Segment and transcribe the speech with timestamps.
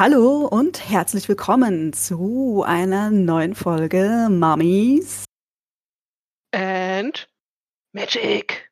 [0.00, 5.26] Hallo und herzlich willkommen zu einer neuen Folge Mummies
[6.52, 7.28] and
[7.92, 8.70] Magic.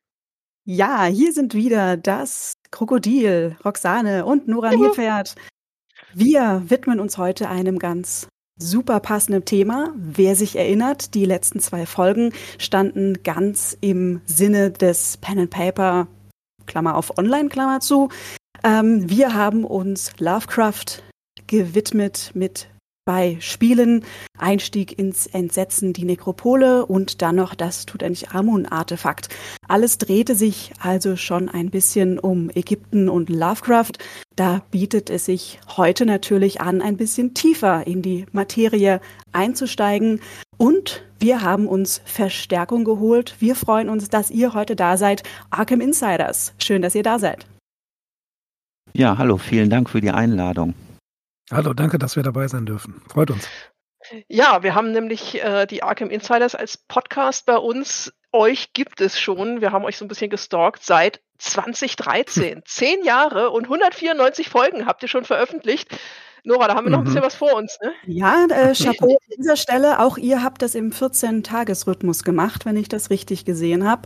[0.64, 5.34] Ja, hier sind wieder das Krokodil, Roxane und Nora Nilpferd.
[6.14, 9.92] Wir widmen uns heute einem ganz super passenden Thema.
[9.96, 16.08] Wer sich erinnert, die letzten zwei Folgen standen ganz im Sinne des Pen and Paper,
[16.64, 18.08] Klammer auf Online, Klammer zu.
[18.64, 21.02] Ähm, wir haben uns Lovecraft
[21.48, 22.68] gewidmet mit
[23.08, 24.04] bei Spielen,
[24.36, 29.30] Einstieg ins Entsetzen, die Nekropole und dann noch das Tutanchamun-Artefakt.
[29.66, 33.92] Alles drehte sich also schon ein bisschen um Ägypten und Lovecraft.
[34.36, 39.00] Da bietet es sich heute natürlich an, ein bisschen tiefer in die Materie
[39.32, 40.20] einzusteigen.
[40.58, 43.36] Und wir haben uns Verstärkung geholt.
[43.38, 45.22] Wir freuen uns, dass ihr heute da seid.
[45.48, 46.52] Arkham Insiders.
[46.58, 47.46] Schön, dass ihr da seid.
[48.92, 50.74] Ja, hallo, vielen Dank für die Einladung.
[51.50, 53.00] Hallo, danke, dass wir dabei sein dürfen.
[53.08, 53.48] Freut uns.
[54.28, 58.12] Ja, wir haben nämlich äh, die Arkham Insiders als Podcast bei uns.
[58.32, 59.60] Euch gibt es schon.
[59.60, 62.62] Wir haben euch so ein bisschen gestalkt seit 2013.
[62.66, 65.98] Zehn Jahre und 194 Folgen habt ihr schon veröffentlicht.
[66.44, 67.26] Nora, da haben wir noch ein bisschen mhm.
[67.26, 67.92] was vor uns, ne?
[68.06, 70.00] Ja, äh, Chapeau an dieser Stelle.
[70.00, 74.02] Auch ihr habt das im 14-Tages-Rhythmus gemacht, wenn ich das richtig gesehen habe.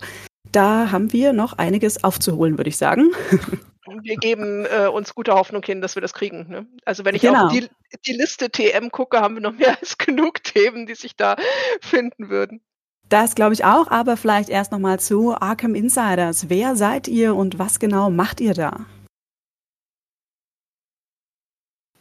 [0.51, 3.11] Da haben wir noch einiges aufzuholen, würde ich sagen.
[3.87, 6.49] wir geben äh, uns gute Hoffnung hin, dass wir das kriegen.
[6.49, 6.67] Ne?
[6.85, 7.47] Also wenn ich genau.
[7.47, 7.69] auf die,
[8.07, 11.37] die Liste TM gucke, haben wir noch mehr als genug Themen, die sich da
[11.81, 12.61] finden würden.
[13.09, 16.49] Das glaube ich auch, aber vielleicht erst nochmal zu Arkham Insiders.
[16.49, 18.87] Wer seid ihr und was genau macht ihr da?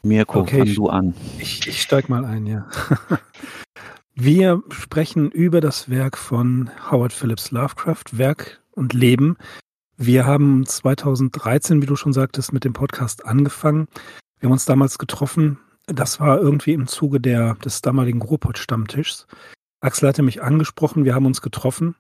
[0.04, 1.14] Mirko, okay, fang du an.
[1.40, 2.68] Ich, ich steig mal ein, ja.
[4.16, 9.38] Wir sprechen über das Werk von Howard Phillips Lovecraft, Werk und Leben,
[10.04, 13.88] wir haben 2013, wie du schon sagtest, mit dem Podcast angefangen.
[14.40, 15.60] Wir haben uns damals getroffen.
[15.86, 19.28] Das war irgendwie im Zuge der, des damaligen Ruhrpott-Stammtischs.
[19.80, 21.96] Axel hatte mich angesprochen, wir haben uns getroffen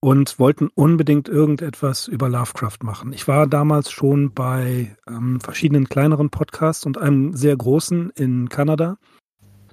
[0.00, 3.12] und wollten unbedingt irgendetwas über Lovecraft machen.
[3.12, 8.96] Ich war damals schon bei ähm, verschiedenen kleineren Podcasts und einem sehr großen in Kanada.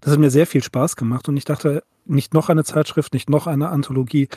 [0.01, 3.29] Das hat mir sehr viel Spaß gemacht und ich dachte, nicht noch eine Zeitschrift, nicht
[3.29, 4.27] noch eine Anthologie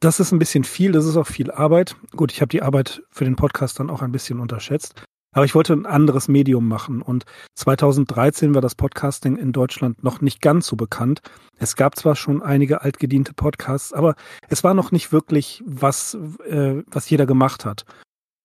[0.00, 1.96] das ist ein bisschen viel, das ist auch viel Arbeit.
[2.12, 4.94] Gut, ich habe die Arbeit für den Podcast dann auch ein bisschen unterschätzt.
[5.32, 7.02] Aber ich wollte ein anderes Medium machen.
[7.02, 7.24] Und
[7.56, 11.20] 2013 war das Podcasting in Deutschland noch nicht ganz so bekannt.
[11.58, 14.14] Es gab zwar schon einige altgediente Podcasts, aber
[14.48, 16.16] es war noch nicht wirklich was,
[16.48, 17.84] äh, was jeder gemacht hat.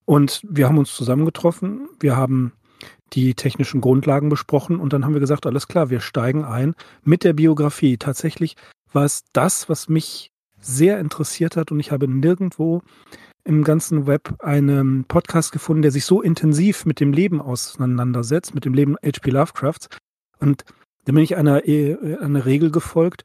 [0.04, 1.88] Und wir haben uns zusammengetroffen.
[2.02, 2.52] Wir haben
[3.14, 7.24] die technischen Grundlagen besprochen und dann haben wir gesagt, alles klar, wir steigen ein mit
[7.24, 7.98] der Biografie.
[7.98, 8.56] Tatsächlich
[8.92, 10.31] war es das, was mich
[10.62, 12.82] sehr interessiert hat und ich habe nirgendwo
[13.44, 18.66] im ganzen Web einen Podcast gefunden, der sich so intensiv mit dem Leben auseinandersetzt, mit
[18.66, 19.32] dem Leben H.P.
[19.32, 19.88] Lovecrafts.
[20.40, 20.64] Und
[21.06, 23.24] da bin ich einer, äh, einer Regel gefolgt.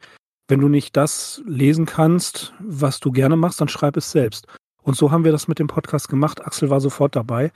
[0.48, 4.46] Wenn du nicht das lesen kannst, was du gerne machst, dann schreib es selbst.
[4.82, 6.46] Und so haben wir das mit dem Podcast gemacht.
[6.46, 7.50] Axel war sofort dabei.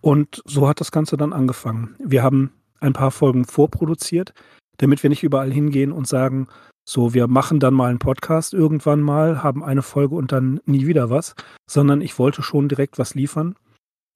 [0.00, 1.96] Und so hat das Ganze dann angefangen.
[1.98, 4.34] Wir haben ein paar Folgen vorproduziert,
[4.78, 6.48] damit wir nicht überall hingehen und sagen,
[6.84, 10.86] so, wir machen dann mal einen Podcast irgendwann mal, haben eine Folge und dann nie
[10.86, 11.34] wieder was,
[11.66, 13.54] sondern ich wollte schon direkt was liefern.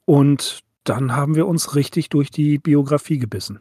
[0.04, 3.60] Und dann haben wir uns richtig durch die Biografie gebissen.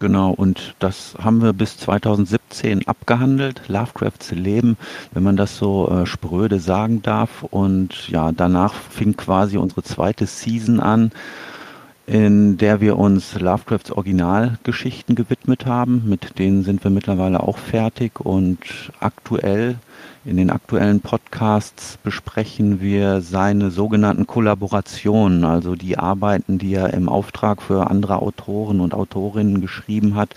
[0.00, 4.78] Genau, und das haben wir bis 2017 abgehandelt, Lovecrafts Leben,
[5.12, 7.42] wenn man das so äh, spröde sagen darf.
[7.42, 11.12] Und ja, danach fing quasi unsere zweite Season an
[12.10, 16.02] in der wir uns Lovecrafts Originalgeschichten gewidmet haben.
[16.08, 18.58] Mit denen sind wir mittlerweile auch fertig und
[18.98, 19.76] aktuell,
[20.24, 27.08] in den aktuellen Podcasts besprechen wir seine sogenannten Kollaborationen, also die Arbeiten, die er im
[27.08, 30.30] Auftrag für andere Autoren und Autorinnen geschrieben hat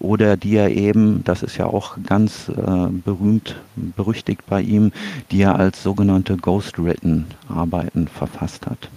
[0.00, 4.90] oder die er eben, das ist ja auch ganz äh, berühmt, berüchtigt bei ihm,
[5.30, 8.90] die er als sogenannte Ghostwritten Arbeiten verfasst hat.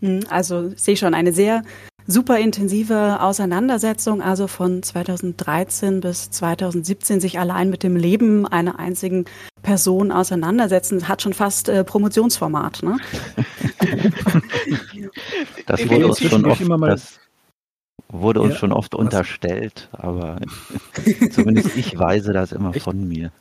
[0.00, 1.62] Hm, also sehe schon eine sehr
[2.06, 9.24] super intensive Auseinandersetzung, also von 2013 bis 2017 sich allein mit dem Leben einer einzigen
[9.62, 12.82] Person auseinandersetzen, hat schon fast äh, Promotionsformat.
[12.82, 12.98] Ne?
[15.66, 17.18] das wurde uns schon oft, das
[18.08, 20.38] wurde uns ja, schon oft unterstellt, aber
[21.32, 22.84] zumindest ich weise das immer Echt?
[22.84, 23.32] von mir.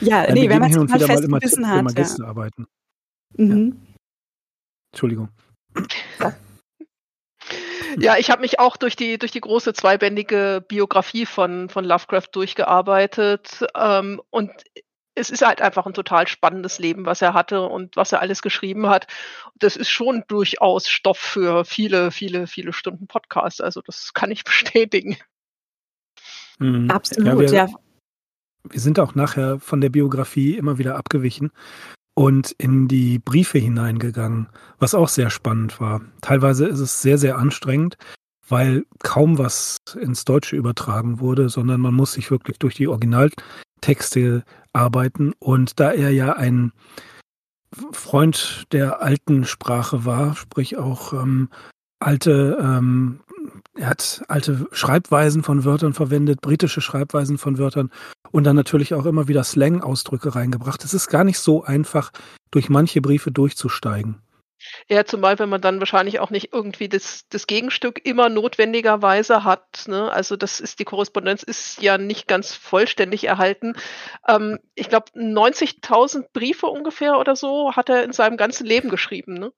[0.00, 1.96] Ja, ja nee, wenn man es mal festgebissen hat.
[1.96, 3.44] Ja.
[3.44, 3.76] Mhm.
[4.92, 5.28] Entschuldigung.
[7.98, 12.28] Ja, ich habe mich auch durch die, durch die große zweibändige Biografie von, von Lovecraft
[12.32, 13.64] durchgearbeitet.
[13.74, 14.50] Ähm, und
[15.14, 18.40] es ist halt einfach ein total spannendes Leben, was er hatte und was er alles
[18.40, 19.06] geschrieben hat.
[19.56, 23.62] Das ist schon durchaus Stoff für viele, viele, viele Stunden Podcast.
[23.62, 25.16] Also das kann ich bestätigen.
[26.58, 26.90] Mhm.
[26.90, 27.68] Absolut, ja, wir, ja.
[28.68, 31.50] Wir sind auch nachher von der Biografie immer wieder abgewichen
[32.14, 34.48] und in die Briefe hineingegangen,
[34.78, 36.02] was auch sehr spannend war.
[36.20, 37.96] Teilweise ist es sehr, sehr anstrengend,
[38.48, 44.44] weil kaum was ins Deutsche übertragen wurde, sondern man muss sich wirklich durch die Originaltexte
[44.72, 45.32] arbeiten.
[45.38, 46.72] Und da er ja ein
[47.92, 51.48] Freund der alten Sprache war, sprich auch ähm,
[51.98, 53.20] alte, ähm,
[53.74, 57.90] er hat alte Schreibweisen von Wörtern verwendet, britische Schreibweisen von Wörtern
[58.30, 60.84] und dann natürlich auch immer wieder Slang-Ausdrücke reingebracht.
[60.84, 62.12] Es ist gar nicht so einfach,
[62.50, 64.20] durch manche Briefe durchzusteigen.
[64.88, 69.84] Ja, zumal wenn man dann wahrscheinlich auch nicht irgendwie das, das Gegenstück immer notwendigerweise hat.
[69.88, 70.12] Ne?
[70.12, 73.74] Also das ist die Korrespondenz ist ja nicht ganz vollständig erhalten.
[74.28, 79.34] Ähm, ich glaube 90.000 Briefe ungefähr oder so hat er in seinem ganzen Leben geschrieben.
[79.34, 79.52] Ne?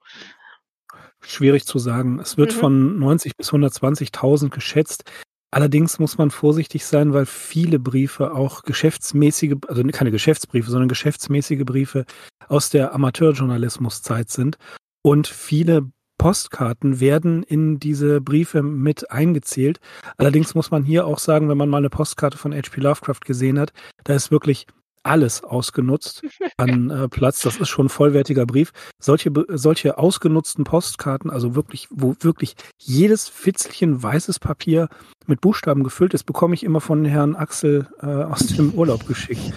[1.20, 2.18] Schwierig zu sagen.
[2.20, 2.58] Es wird mhm.
[2.58, 5.04] von 90 bis 120.000 geschätzt.
[5.50, 11.64] Allerdings muss man vorsichtig sein, weil viele Briefe auch geschäftsmäßige, also keine Geschäftsbriefe, sondern geschäftsmäßige
[11.64, 12.06] Briefe
[12.48, 14.56] aus der Amateurjournalismuszeit sind.
[15.02, 19.78] Und viele Postkarten werden in diese Briefe mit eingezählt.
[20.16, 22.80] Allerdings muss man hier auch sagen, wenn man mal eine Postkarte von H.P.
[22.80, 23.72] Lovecraft gesehen hat,
[24.04, 24.66] da ist wirklich
[25.04, 26.22] alles ausgenutzt
[26.56, 27.42] an äh, Platz.
[27.42, 28.72] Das ist schon ein vollwertiger Brief.
[28.98, 34.88] Solche, solche ausgenutzten Postkarten, also wirklich, wo wirklich jedes Fitzelchen weißes Papier
[35.26, 39.52] mit Buchstaben gefüllt ist, bekomme ich immer von Herrn Axel äh, aus dem Urlaub geschickt.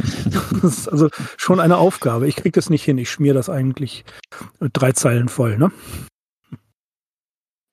[0.61, 2.27] Das ist also schon eine Aufgabe.
[2.27, 2.97] Ich kriege das nicht hin.
[2.97, 4.05] Ich schmier das eigentlich
[4.59, 5.71] drei Zeilen voll, ne?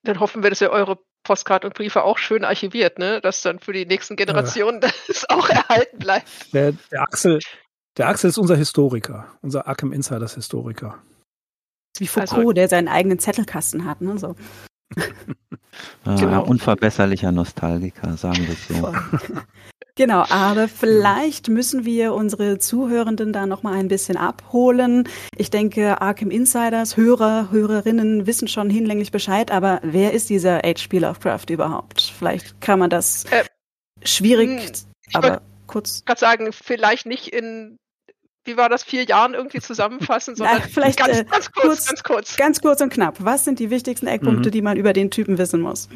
[0.02, 3.20] Dann hoffen wir, dass ihr eure Postkarten und Briefe auch schön archiviert, ne?
[3.20, 4.90] Dass dann für die nächsten Generationen ja.
[5.08, 6.52] das auch erhalten bleibt.
[6.52, 7.40] Der, der, Axel,
[7.96, 10.98] der Axel ist unser Historiker, unser Arkham Insiders Historiker.
[11.98, 14.18] Wie Foucault, also, der seinen eigenen Zettelkasten hat, ne?
[14.18, 14.34] So.
[16.04, 16.44] ah, genau.
[16.44, 18.92] Unverbesserlicher Nostalgiker, sagen wir es so.
[19.96, 25.08] Genau, aber vielleicht müssen wir unsere Zuhörenden da noch mal ein bisschen abholen.
[25.36, 30.98] Ich denke, Arkham Insiders, Hörer, Hörerinnen wissen schon hinlänglich Bescheid, aber wer ist dieser H.P.
[30.98, 32.00] Lovecraft überhaupt?
[32.00, 33.44] Vielleicht kann man das äh,
[34.02, 34.74] schwierig, hm,
[35.12, 35.98] aber kurz.
[35.98, 37.76] Ich kann sagen, vielleicht nicht in
[38.44, 41.86] wie war das, vier Jahren irgendwie zusammenfassen, sondern Na, vielleicht ganz, äh, ganz kurz, kurz,
[41.86, 42.36] ganz kurz.
[42.36, 43.16] Ganz kurz und knapp.
[43.20, 44.52] Was sind die wichtigsten Eckpunkte, mhm.
[44.52, 45.88] die man über den Typen wissen muss?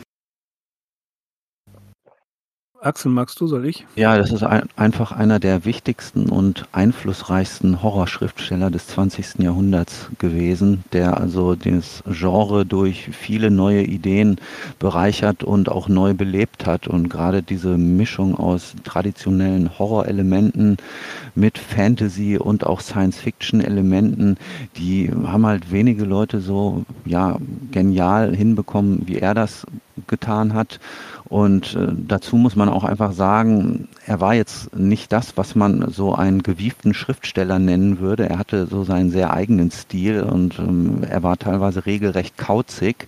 [2.81, 3.85] Axel, magst du, soll ich?
[3.97, 9.41] Ja, das ist ein, einfach einer der wichtigsten und einflussreichsten Horrorschriftsteller des 20.
[9.41, 14.37] Jahrhunderts gewesen, der also das Genre durch viele neue Ideen
[14.79, 16.87] bereichert und auch neu belebt hat.
[16.87, 20.77] Und gerade diese Mischung aus traditionellen Horrorelementen
[21.35, 24.37] mit Fantasy und auch Science-Fiction-Elementen,
[24.77, 27.39] die haben halt wenige Leute so ja
[27.73, 29.67] genial hinbekommen, wie er das
[30.07, 30.79] getan hat.
[31.29, 35.91] Und äh, dazu muss man auch einfach sagen, er war jetzt nicht das, was man
[35.91, 38.29] so einen gewieften Schriftsteller nennen würde.
[38.29, 43.07] Er hatte so seinen sehr eigenen Stil und ähm, er war teilweise regelrecht kauzig,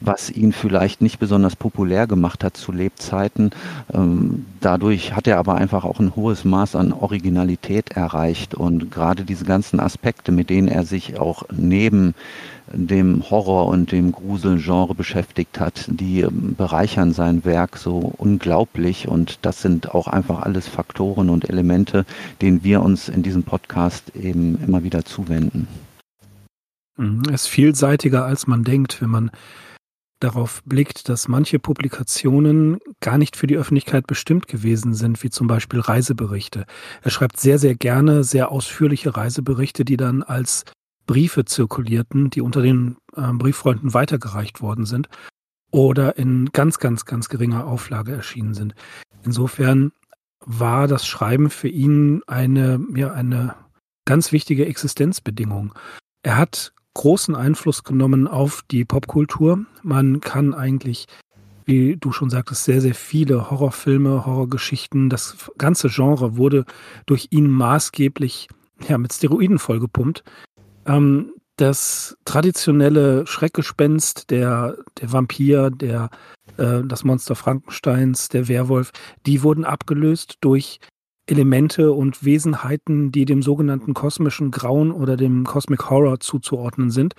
[0.00, 3.50] was ihn vielleicht nicht besonders populär gemacht hat zu Lebzeiten.
[3.92, 9.24] Ähm, dadurch hat er aber einfach auch ein hohes Maß an Originalität erreicht und gerade
[9.24, 12.14] diese ganzen Aspekte, mit denen er sich auch neben
[12.72, 19.38] dem Horror und dem Gruselgenre beschäftigt hat, die ähm, bereichern sein Werk so unglaublich und
[19.42, 22.04] das sind auch einfach alles Faktoren und Elemente,
[22.40, 25.68] denen wir uns in diesem Podcast eben immer wieder zuwenden.
[26.96, 29.30] Mhm, es ist vielseitiger, als man denkt, wenn man
[30.20, 35.46] darauf blickt, dass manche Publikationen gar nicht für die Öffentlichkeit bestimmt gewesen sind, wie zum
[35.46, 36.64] Beispiel Reiseberichte.
[37.02, 40.64] Er schreibt sehr, sehr gerne sehr ausführliche Reiseberichte, die dann als
[41.06, 45.08] Briefe zirkulierten, die unter den äh, Brieffreunden weitergereicht worden sind
[45.70, 48.74] oder in ganz, ganz, ganz geringer Auflage erschienen sind.
[49.24, 49.92] Insofern
[50.44, 53.54] war das Schreiben für ihn eine, ja, eine
[54.04, 55.74] ganz wichtige Existenzbedingung.
[56.22, 59.66] Er hat großen Einfluss genommen auf die Popkultur.
[59.82, 61.06] Man kann eigentlich,
[61.64, 66.64] wie du schon sagtest, sehr, sehr viele Horrorfilme, Horrorgeschichten, das ganze Genre wurde
[67.04, 68.48] durch ihn maßgeblich
[68.88, 70.24] ja, mit Steroiden vollgepumpt.
[70.86, 76.10] Ähm, das traditionelle Schreckgespenst, der, der Vampir, der,
[76.58, 78.92] äh, das Monster Frankensteins, der Werwolf,
[79.24, 80.80] die wurden abgelöst durch
[81.28, 87.14] Elemente und Wesenheiten, die dem sogenannten kosmischen Grauen oder dem Cosmic Horror zuzuordnen sind.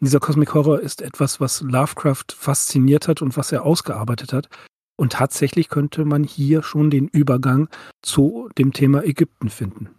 [0.00, 4.48] Dieser Cosmic Horror ist etwas, was Lovecraft fasziniert hat und was er ausgearbeitet hat.
[4.96, 7.68] Und tatsächlich könnte man hier schon den Übergang
[8.02, 9.90] zu dem Thema Ägypten finden.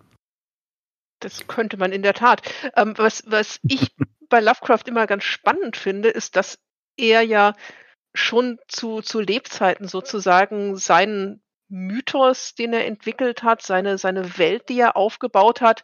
[1.25, 2.43] Das könnte man in der Tat.
[2.75, 3.95] Ähm, was, was ich
[4.29, 6.59] bei Lovecraft immer ganz spannend finde, ist, dass
[6.97, 7.53] er ja
[8.13, 14.79] schon zu, zu Lebzeiten sozusagen seinen Mythos, den er entwickelt hat, seine, seine Welt, die
[14.79, 15.81] er aufgebaut hat,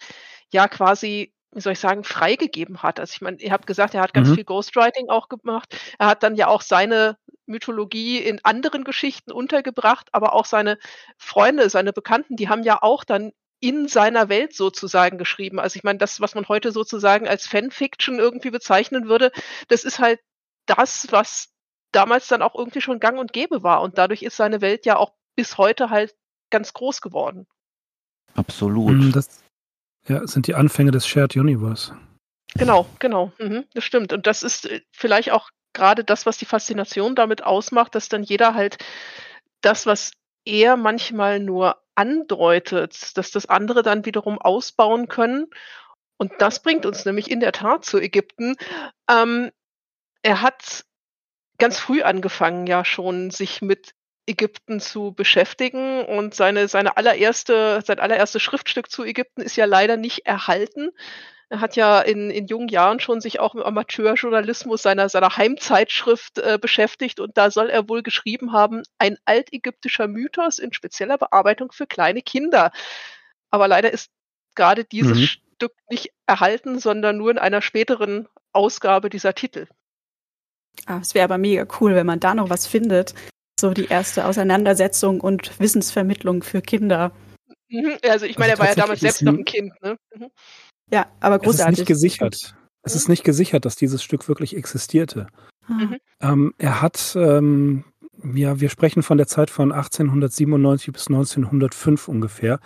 [0.51, 2.99] ja quasi, wie soll ich sagen, freigegeben hat.
[2.99, 4.35] Also ich meine, ihr habt gesagt, er hat ganz mhm.
[4.35, 5.75] viel Ghostwriting auch gemacht.
[5.97, 7.17] Er hat dann ja auch seine
[7.47, 10.77] Mythologie in anderen Geschichten untergebracht, aber auch seine
[11.17, 13.31] Freunde, seine Bekannten, die haben ja auch dann
[13.61, 15.59] in seiner Welt sozusagen geschrieben.
[15.59, 19.31] Also ich meine, das, was man heute sozusagen als Fanfiction irgendwie bezeichnen würde,
[19.69, 20.19] das ist halt
[20.65, 21.49] das, was
[21.91, 23.81] damals dann auch irgendwie schon gang und gäbe war.
[23.81, 26.15] Und dadurch ist seine Welt ja auch bis heute halt
[26.49, 27.47] ganz groß geworden.
[28.33, 28.97] Absolut.
[28.97, 29.43] Mm, das
[30.07, 31.95] ja, sind die Anfänge des Shared Universe.
[32.55, 33.31] Genau, genau.
[33.37, 34.11] Mhm, das stimmt.
[34.11, 38.23] Und das ist äh, vielleicht auch gerade das, was die Faszination damit ausmacht, dass dann
[38.23, 38.77] jeder halt
[39.61, 40.11] das, was
[40.45, 45.47] er manchmal nur andeutet, dass das andere dann wiederum ausbauen können.
[46.17, 48.55] Und das bringt uns nämlich in der Tat zu Ägypten.
[49.09, 49.51] Ähm,
[50.21, 50.85] er hat
[51.57, 53.93] ganz früh angefangen, ja schon, sich mit
[54.27, 59.97] Ägypten zu beschäftigen und seine, seine allererste, sein allererstes Schriftstück zu Ägypten ist ja leider
[59.97, 60.91] nicht erhalten.
[61.51, 66.37] Er hat ja in, in jungen Jahren schon sich auch mit Amateurjournalismus seiner, seiner Heimzeitschrift
[66.37, 71.73] äh, beschäftigt und da soll er wohl geschrieben haben, ein altägyptischer Mythos in spezieller Bearbeitung
[71.73, 72.71] für kleine Kinder.
[73.49, 74.11] Aber leider ist
[74.55, 75.25] gerade dieses mhm.
[75.25, 79.67] Stück nicht erhalten, sondern nur in einer späteren Ausgabe dieser Titel.
[80.85, 83.13] Ah, es wäre aber mega cool, wenn man da noch was findet.
[83.59, 87.11] So die erste Auseinandersetzung und Wissensvermittlung für Kinder.
[87.67, 89.73] Mhm, also ich meine, also er war ja damals selbst noch ein Kind.
[89.81, 89.97] Ne?
[90.15, 90.31] Mhm.
[90.91, 91.61] Ja, aber großartig.
[91.61, 92.55] Es ist nicht gesichert.
[92.83, 95.27] Es ist nicht gesichert, dass dieses Stück wirklich existierte.
[95.67, 95.97] Mhm.
[96.19, 97.85] Ähm, er hat, ähm,
[98.33, 102.59] ja, wir sprechen von der Zeit von 1897 bis 1905 ungefähr.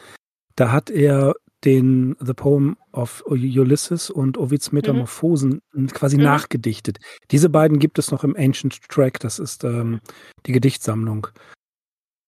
[0.55, 4.77] Da hat er den The Poem of Ulysses und Ovids mhm.
[4.77, 5.87] Metamorphosen mhm.
[5.87, 6.23] quasi mhm.
[6.23, 6.99] nachgedichtet.
[7.31, 9.99] Diese beiden gibt es noch im Ancient Track, das ist ähm,
[10.45, 11.27] die Gedichtsammlung.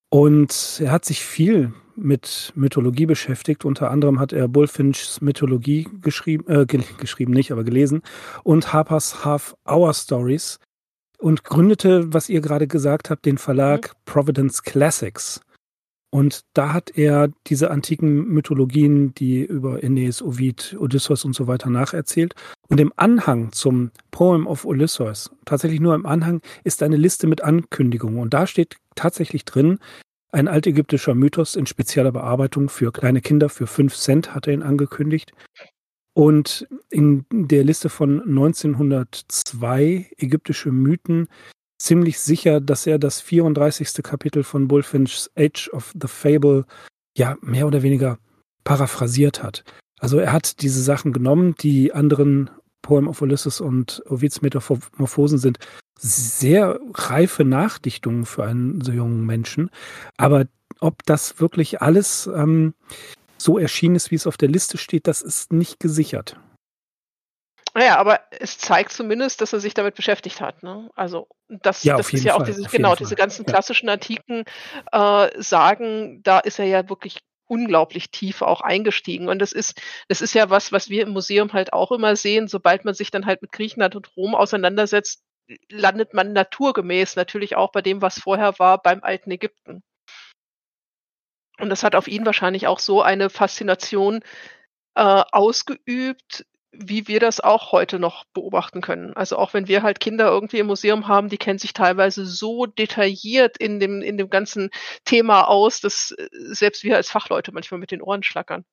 [0.09, 3.65] Und er hat sich viel mit Mythologie beschäftigt.
[3.65, 8.01] Unter anderem hat er Bullfinchs Mythologie geschrieben, äh, ge geschrieben nicht, aber gelesen
[8.43, 10.59] und Harper's Half Hour Stories
[11.19, 13.99] und gründete, was ihr gerade gesagt habt, den Verlag mhm.
[14.05, 15.41] Providence Classics.
[16.09, 21.69] Und da hat er diese antiken Mythologien, die über Aeneas, Ovid, Odysseus und so weiter
[21.69, 22.33] nacherzählt.
[22.69, 27.43] Und im Anhang zum Poem of Ulysses, tatsächlich nur im Anhang, ist eine Liste mit
[27.43, 28.19] Ankündigungen.
[28.19, 29.79] Und da steht tatsächlich drin,
[30.31, 34.63] ein altägyptischer Mythos in spezieller Bearbeitung für kleine Kinder für fünf Cent hat er ihn
[34.63, 35.31] angekündigt.
[36.13, 41.27] Und in der Liste von 1902 ägyptische Mythen
[41.79, 44.03] ziemlich sicher, dass er das 34.
[44.03, 46.65] Kapitel von Bullfinch's Age of the Fable
[47.15, 48.17] ja mehr oder weniger
[48.63, 49.63] paraphrasiert hat.
[49.99, 52.49] Also er hat diese Sachen genommen, die anderen
[52.81, 55.59] Poem of Ulysses und Ovids Metamorphosen sind
[55.97, 59.69] sehr reife Nachdichtungen für einen so jungen Menschen.
[60.17, 60.45] Aber
[60.79, 62.73] ob das wirklich alles ähm,
[63.37, 66.37] so erschienen ist, wie es auf der Liste steht, das ist nicht gesichert.
[67.73, 70.63] Naja, aber es zeigt zumindest, dass er sich damit beschäftigt hat.
[70.63, 70.89] Ne?
[70.95, 74.45] Also das, ja, das ist ja Fall, auch dieses, genau, diese ganzen klassischen antiken
[74.91, 79.29] äh, Sagen, da ist er ja wirklich unglaublich tief auch eingestiegen.
[79.29, 82.47] Und das ist, das ist ja was, was wir im Museum halt auch immer sehen.
[82.47, 85.21] Sobald man sich dann halt mit Griechenland und Rom auseinandersetzt,
[85.69, 89.83] landet man naturgemäß natürlich auch bei dem, was vorher war, beim alten Ägypten.
[91.59, 94.21] Und das hat auf ihn wahrscheinlich auch so eine Faszination
[94.95, 99.13] äh, ausgeübt, wie wir das auch heute noch beobachten können.
[99.15, 102.65] Also auch wenn wir halt Kinder irgendwie im Museum haben, die kennen sich teilweise so
[102.65, 104.69] detailliert in dem, in dem ganzen
[105.05, 108.65] Thema aus, dass äh, selbst wir als Fachleute manchmal mit den Ohren schlackern.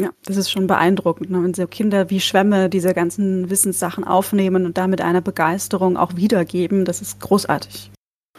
[0.00, 1.42] Ja, das ist schon beeindruckend, ne?
[1.42, 6.86] wenn so Kinder wie Schwämme diese ganzen Wissenssachen aufnehmen und damit einer Begeisterung auch wiedergeben.
[6.86, 7.90] Das ist großartig.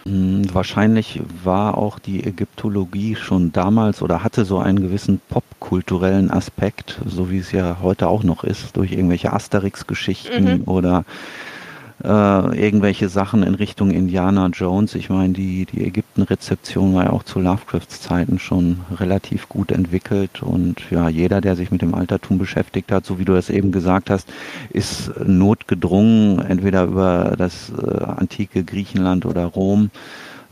[0.05, 6.99] Hm, wahrscheinlich war auch die Ägyptologie schon damals oder hatte so einen gewissen popkulturellen Aspekt,
[7.05, 10.63] so wie es ja heute auch noch ist, durch irgendwelche Asterix-Geschichten mhm.
[10.65, 11.05] oder
[12.03, 12.07] äh,
[12.59, 14.95] irgendwelche Sachen in Richtung Indiana Jones.
[14.95, 20.41] Ich meine, die, die Ägypten-Rezeption war ja auch zu Lovecrafts Zeiten schon relativ gut entwickelt
[20.41, 23.71] und ja, jeder, der sich mit dem Altertum beschäftigt hat, so wie du das eben
[23.71, 24.29] gesagt hast,
[24.69, 29.91] ist notgedrungen, entweder über das äh, antike Griechenland oder Rom,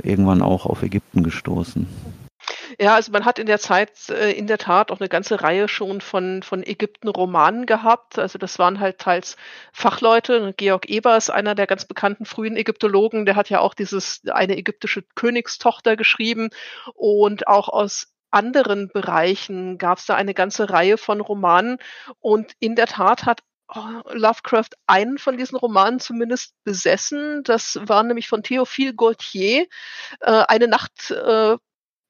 [0.03, 1.87] irgendwann auch auf Ägypten gestoßen.
[2.81, 5.67] Ja, also man hat in der Zeit äh, in der Tat auch eine ganze Reihe
[5.67, 8.17] schon von, von Ägypten-Romanen gehabt.
[8.17, 9.35] Also das waren halt teils
[9.73, 10.53] Fachleute.
[10.55, 15.03] Georg Ebers, einer der ganz bekannten frühen Ägyptologen, der hat ja auch dieses eine ägyptische
[15.15, 16.51] Königstochter geschrieben
[16.93, 21.79] und auch aus anderen Bereichen gab es da eine ganze Reihe von Romanen.
[22.19, 23.41] Und in der Tat hat
[23.75, 23.81] oh,
[24.13, 27.43] Lovecraft einen von diesen Romanen zumindest besessen.
[27.43, 29.67] Das war nämlich von Théophile Gautier,
[30.21, 31.57] äh, Eine Nacht äh,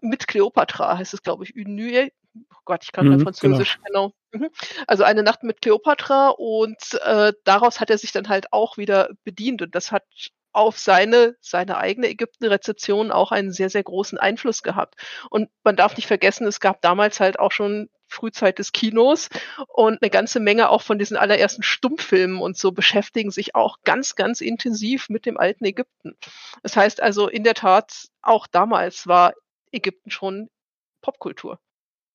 [0.01, 2.13] mit Cleopatra, heißt es, glaube ich, Une Nuit.
[2.35, 4.13] Oh Gott, ich kann mhm, kein Französisch, genau.
[4.31, 4.49] genau.
[4.87, 9.09] Also eine Nacht mit Cleopatra und äh, daraus hat er sich dann halt auch wieder
[9.23, 10.03] bedient und das hat
[10.51, 14.95] auf seine, seine eigene Ägypten-Rezeption auch einen sehr, sehr großen Einfluss gehabt.
[15.29, 19.29] Und man darf nicht vergessen, es gab damals halt auch schon Frühzeit des Kinos
[19.67, 24.15] und eine ganze Menge auch von diesen allerersten Stummfilmen und so beschäftigen sich auch ganz,
[24.15, 26.17] ganz intensiv mit dem alten Ägypten.
[26.63, 29.33] Das heißt also in der Tat, auch damals war
[29.71, 30.49] Ägypten schon
[31.01, 31.59] Popkultur.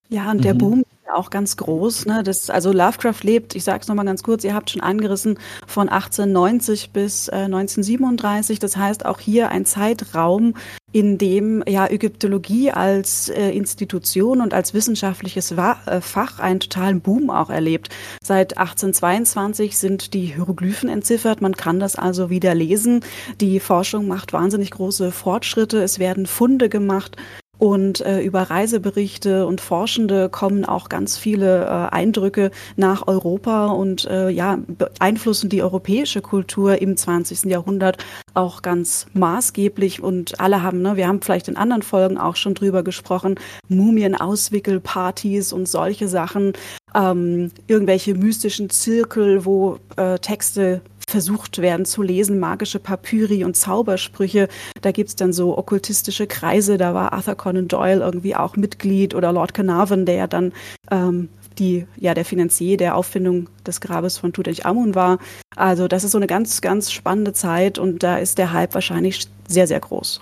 [0.09, 0.57] Ja, und der mhm.
[0.59, 2.05] Boom ist ja auch ganz groß.
[2.05, 2.21] Ne?
[2.23, 5.89] Das, also Lovecraft lebt, ich sage es nochmal ganz kurz, ihr habt schon angerissen, von
[5.89, 8.59] 1890 bis äh, 1937.
[8.59, 10.53] Das heißt auch hier ein Zeitraum,
[10.91, 17.01] in dem ja Ägyptologie als äh, Institution und als wissenschaftliches Wa äh, Fach einen totalen
[17.01, 17.89] Boom auch erlebt.
[18.23, 21.41] Seit 1822 sind die Hieroglyphen entziffert.
[21.41, 23.03] Man kann das also wieder lesen.
[23.41, 25.81] Die Forschung macht wahnsinnig große Fortschritte.
[25.81, 27.17] Es werden Funde gemacht.
[27.57, 34.05] Und äh, über Reiseberichte und Forschende kommen auch ganz viele äh, Eindrücke nach Europa und
[34.05, 37.45] äh, ja, beeinflussen die europäische Kultur im 20.
[37.45, 40.01] Jahrhundert auch ganz maßgeblich.
[40.03, 43.35] Und alle haben, ne, wir haben vielleicht in anderen Folgen auch schon drüber gesprochen,
[43.69, 46.53] Mumien-Auswickelpartys und solche Sachen,
[46.93, 54.47] ähm, irgendwelche mystischen Zirkel, wo äh, Texte versucht werden zu lesen, magische Papyri und Zaubersprüche.
[54.81, 59.31] Da gibt's dann so okkultistische Kreise, da war Arthur Conan Doyle irgendwie auch Mitglied oder
[59.31, 60.53] Lord Carnarvon, der ja dann
[60.91, 65.19] ähm, die, ja, der Finanzier der Auffindung des Grabes von Tutanchamun war.
[65.55, 69.27] Also das ist so eine ganz, ganz spannende Zeit und da ist der Hype wahrscheinlich
[69.47, 70.21] sehr, sehr groß.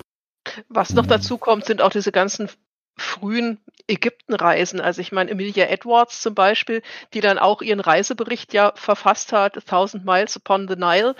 [0.70, 2.50] Was noch dazu kommt, sind auch diese ganzen
[2.98, 4.80] frühen Ägyptenreisen.
[4.80, 6.82] Also ich meine, Emilia Edwards zum Beispiel,
[7.14, 11.16] die dann auch ihren Reisebericht ja verfasst hat, A Thousand Miles Upon the Nile.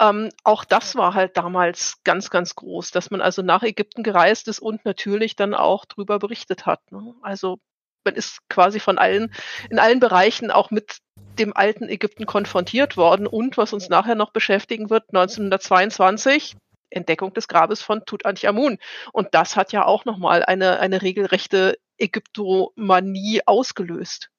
[0.00, 4.48] Ähm, auch das war halt damals ganz, ganz groß, dass man also nach Ägypten gereist
[4.48, 6.80] ist und natürlich dann auch drüber berichtet hat.
[6.90, 7.14] Ne?
[7.22, 7.58] Also
[8.04, 9.32] man ist quasi von allen,
[9.70, 10.98] in allen Bereichen auch mit
[11.38, 16.56] dem alten Ägypten konfrontiert worden und was uns nachher noch beschäftigen wird, 1922
[16.90, 18.78] Entdeckung des Grabes von Tutanchamun.
[19.12, 24.30] Und das hat ja auch nochmal eine, eine regelrechte Ägyptomanie ausgelöst.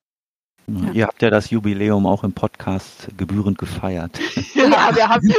[0.69, 0.91] Ja.
[0.93, 4.19] Ihr habt ja das Jubiläum auch im Podcast gebührend gefeiert.
[4.53, 5.33] Ja, wir haben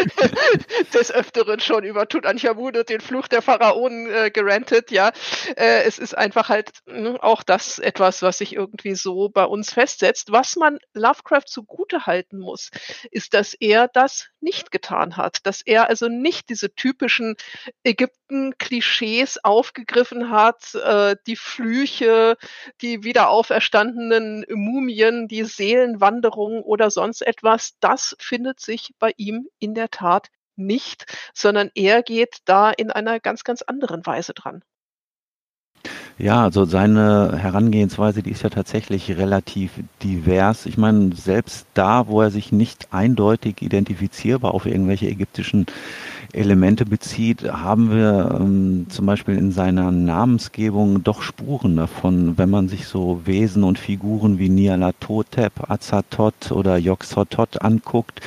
[0.95, 4.91] des Öfteren schon über Tutanchamun und den Fluch der Pharaonen äh, gerantet.
[4.91, 5.13] Ja,
[5.57, 9.73] äh, es ist einfach halt ne, auch das etwas, was sich irgendwie so bei uns
[9.73, 10.33] festsetzt.
[10.33, 12.71] Was man Lovecraft zugute halten muss,
[13.11, 17.37] ist, dass er das nicht getan hat, dass er also nicht diese typischen
[17.85, 22.37] Ägypten-Klischees aufgegriffen hat, äh, die Flüche,
[22.81, 29.91] die wiederauferstandenen Mumien die Seelenwanderung oder sonst etwas, das findet sich bei ihm in der
[29.91, 34.63] Tat nicht, sondern er geht da in einer ganz, ganz anderen Weise dran.
[36.19, 39.71] Ja, also seine Herangehensweise, die ist ja tatsächlich relativ
[40.03, 40.67] divers.
[40.67, 45.65] Ich meine, selbst da, wo er sich nicht eindeutig identifizierbar auf irgendwelche ägyptischen
[46.33, 52.69] Elemente bezieht, haben wir ähm, zum Beispiel in seiner Namensgebung doch Spuren davon, wenn man
[52.69, 58.21] sich so Wesen und Figuren wie Nialatotep, Azatot oder Yoxotot anguckt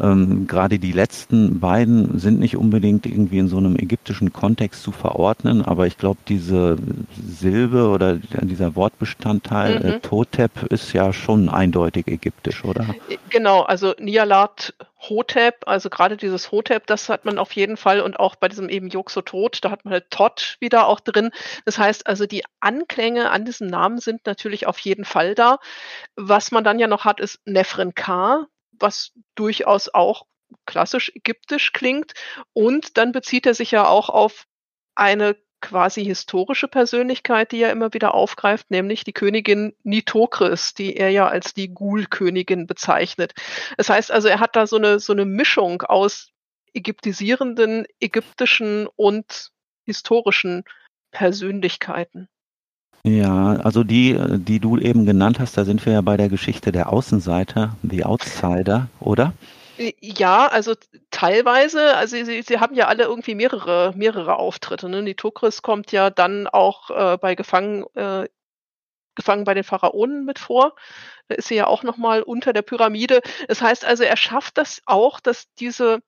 [0.00, 4.92] ähm, Gerade die letzten beiden sind nicht unbedingt irgendwie in so einem ägyptischen Kontext zu
[4.92, 6.76] verordnen, aber ich glaube, diese
[7.16, 9.92] Silbe oder dieser Wortbestandteil äh, mhm.
[9.94, 12.94] äh, Totep ist ja schon eindeutig ägyptisch, oder?
[13.30, 18.18] Genau, also Nialat Hotep, also gerade dieses Hotep, das hat man auf jeden Fall und
[18.18, 21.30] auch bei diesem eben Yoxotot, da hat man halt Tot wieder auch drin.
[21.64, 25.58] Das heißt also, die Anklänge an diesem Namen sind natürlich auf jeden Fall da.
[26.16, 28.46] Was man dann ja noch hat, ist Nefren K
[28.80, 30.26] was durchaus auch
[30.66, 32.12] klassisch ägyptisch klingt.
[32.52, 34.46] Und dann bezieht er sich ja auch auf
[34.94, 41.10] eine quasi historische Persönlichkeit, die er immer wieder aufgreift, nämlich die Königin Nitokris, die er
[41.10, 43.34] ja als die Ghoul-Königin bezeichnet.
[43.76, 46.30] Das heißt also, er hat da so eine, so eine Mischung aus
[46.74, 49.50] ägyptisierenden, ägyptischen und
[49.84, 50.64] historischen
[51.10, 52.28] Persönlichkeiten.
[53.04, 56.72] Ja, also die, die du eben genannt hast, da sind wir ja bei der Geschichte
[56.72, 59.32] der Außenseiter, die Outsider, oder?
[60.00, 60.74] Ja, also
[61.10, 64.88] teilweise, also sie, sie haben ja alle irgendwie mehrere, mehrere Auftritte.
[64.88, 65.04] Ne?
[65.04, 68.28] Die Tokris kommt ja dann auch äh, bei Gefangen, äh,
[69.14, 70.74] Gefangen bei den Pharaonen mit vor.
[71.28, 73.20] Da ist sie ja auch nochmal unter der Pyramide.
[73.46, 76.00] Das heißt also, er schafft das auch, dass diese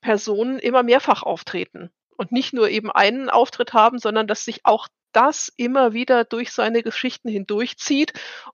[0.00, 4.86] Personen immer mehrfach auftreten und nicht nur eben einen Auftritt haben, sondern dass sich auch
[5.14, 8.12] das immer wieder durch seine Geschichten hindurchzieht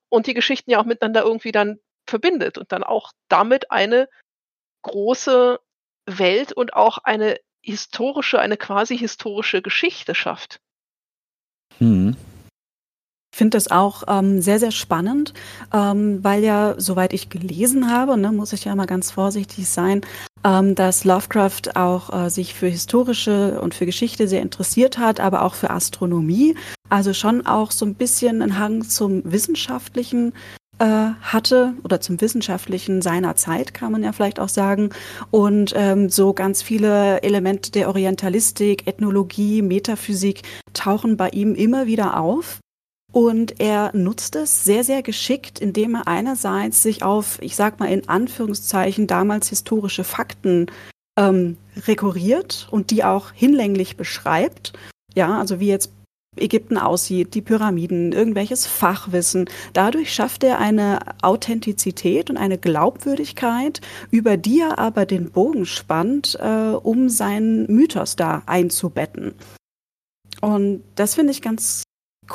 [0.09, 4.09] und die Geschichten ja auch miteinander irgendwie dann verbindet und dann auch damit eine
[4.83, 5.59] große
[6.07, 10.61] Welt und auch eine historische, eine quasi historische Geschichte schafft.
[11.79, 12.17] Mhm.
[13.41, 15.33] Ich finde das auch ähm, sehr, sehr spannend,
[15.73, 20.03] ähm, weil ja, soweit ich gelesen habe, ne, muss ich ja mal ganz vorsichtig sein,
[20.45, 25.43] ähm, dass Lovecraft auch äh, sich für historische und für Geschichte sehr interessiert hat, aber
[25.43, 26.55] auch für Astronomie.
[26.91, 30.35] Also schon auch so ein bisschen einen Hang zum Wissenschaftlichen
[30.79, 30.85] äh,
[31.23, 34.91] hatte oder zum Wissenschaftlichen seiner Zeit, kann man ja vielleicht auch sagen.
[35.31, 40.43] Und ähm, so ganz viele Elemente der Orientalistik, Ethnologie, Metaphysik
[40.75, 42.61] tauchen bei ihm immer wieder auf.
[43.13, 47.87] Und er nutzt es sehr, sehr geschickt, indem er einerseits sich auf, ich sag mal
[47.87, 50.67] in Anführungszeichen, damals historische Fakten
[51.19, 54.73] ähm, rekurriert und die auch hinlänglich beschreibt.
[55.15, 55.93] Ja, also wie jetzt
[56.37, 59.51] Ägypten aussieht, die Pyramiden, irgendwelches Fachwissen.
[59.73, 63.81] Dadurch schafft er eine Authentizität und eine Glaubwürdigkeit,
[64.13, 69.35] über die er aber den Bogen spannt, äh, um seinen Mythos da einzubetten.
[70.41, 71.83] Und das finde ich ganz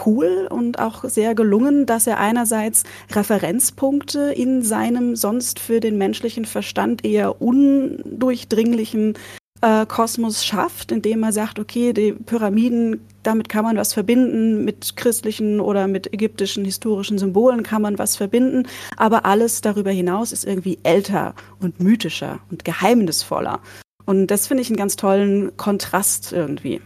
[0.06, 6.46] cool und auch sehr gelungen, dass er einerseits Referenzpunkte in seinem sonst für den menschlichen
[6.46, 9.16] Verstand eher undurchdringlichen
[9.62, 14.96] äh, Kosmos schafft, indem er sagt, okay, die Pyramiden, damit kann man was verbinden, mit
[14.96, 20.46] christlichen oder mit ägyptischen historischen Symbolen kann man was verbinden, aber alles darüber hinaus ist
[20.46, 23.60] irgendwie älter und mythischer und geheimnisvoller.
[24.06, 26.82] Und das finde ich einen ganz tollen Kontrast irgendwie.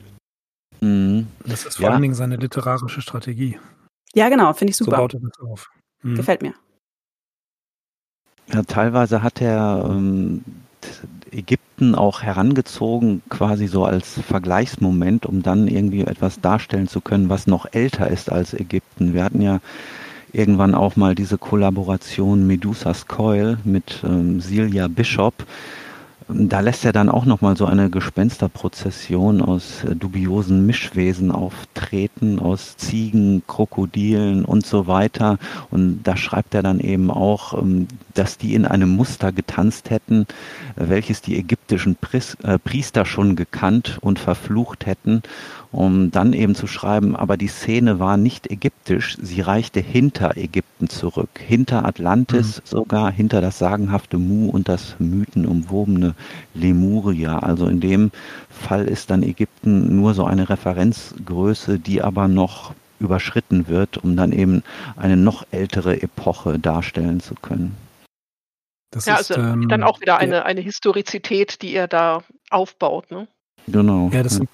[0.81, 1.27] Mhm.
[1.45, 1.91] Das ist vor ja.
[1.91, 3.59] allen Dingen seine literarische Strategie.
[4.13, 4.91] Ja, genau, finde ich super.
[4.91, 5.69] So baut er das auf.
[6.03, 6.15] Mhm.
[6.15, 6.53] Gefällt mir.
[8.51, 10.43] Ja, teilweise hat er ähm,
[11.31, 17.45] Ägypten auch herangezogen, quasi so als Vergleichsmoment, um dann irgendwie etwas darstellen zu können, was
[17.45, 19.13] noch älter ist als Ägypten.
[19.13, 19.59] Wir hatten ja
[20.31, 25.33] irgendwann auch mal diese Kollaboration Medusas Coil mit ähm, Silja Bishop,
[26.31, 32.77] da lässt er dann auch nochmal so eine Gespensterprozession aus äh, dubiosen Mischwesen auftreten, aus
[32.77, 35.39] Ziegen, Krokodilen und so weiter.
[35.71, 40.27] Und da schreibt er dann eben auch, ähm, dass die in einem Muster getanzt hätten,
[40.75, 41.97] welches die ägyptischen
[42.43, 45.23] äh, Priester schon gekannt und verflucht hätten
[45.71, 50.89] um dann eben zu schreiben, aber die Szene war nicht ägyptisch, sie reichte hinter Ägypten
[50.89, 52.61] zurück, hinter Atlantis mhm.
[52.65, 56.15] sogar, hinter das sagenhafte Mu und das mythenumwobene
[56.55, 57.39] Lemuria.
[57.39, 58.11] Also in dem
[58.49, 64.31] Fall ist dann Ägypten nur so eine Referenzgröße, die aber noch überschritten wird, um dann
[64.31, 64.63] eben
[64.97, 67.77] eine noch ältere Epoche darstellen zu können.
[68.91, 70.43] Das ja, ist, also ähm, dann auch wieder eine, ja.
[70.43, 73.11] eine Historizität, die er da aufbaut.
[73.11, 73.27] Ne?
[73.67, 74.09] Genau.
[74.11, 74.49] Ja, das sind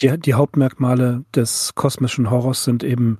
[0.00, 3.18] die, die Hauptmerkmale des kosmischen Horrors sind eben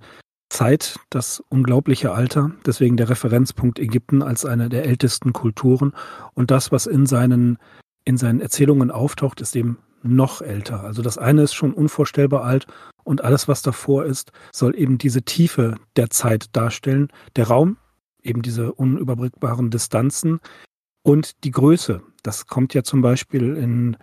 [0.51, 5.93] Zeit, das unglaubliche Alter, deswegen der Referenzpunkt Ägypten als eine der ältesten Kulturen.
[6.35, 7.59] Und das, was in seinen,
[8.05, 10.85] in seinen Erzählungen auftaucht, ist eben noch älter.
[10.85, 12.67] Also das eine ist schon unvorstellbar alt
[13.05, 17.09] und alles, was davor ist, soll eben diese Tiefe der Zeit darstellen.
[17.37, 17.79] Der Raum,
[18.23, 20.41] eben diese unüberbrückbaren Distanzen
[21.03, 22.03] und die Größe.
[22.23, 23.97] Das kommt ja zum Beispiel in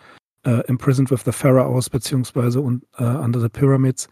[0.45, 4.08] äh, Imprisoned with the Pharaohs beziehungsweise und, äh, Under the Pyramids.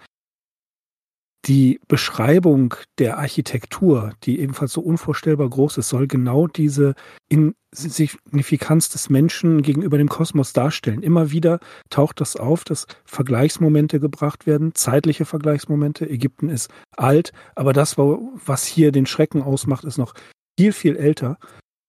[1.45, 6.95] Die Beschreibung der Architektur, die ebenfalls so unvorstellbar groß ist, soll genau diese
[7.29, 11.01] Insignifikanz des Menschen gegenüber dem Kosmos darstellen.
[11.01, 16.09] Immer wieder taucht das auf, dass Vergleichsmomente gebracht werden, zeitliche Vergleichsmomente.
[16.09, 20.13] Ägypten ist alt, aber das, was hier den Schrecken ausmacht, ist noch
[20.59, 21.37] viel, viel älter.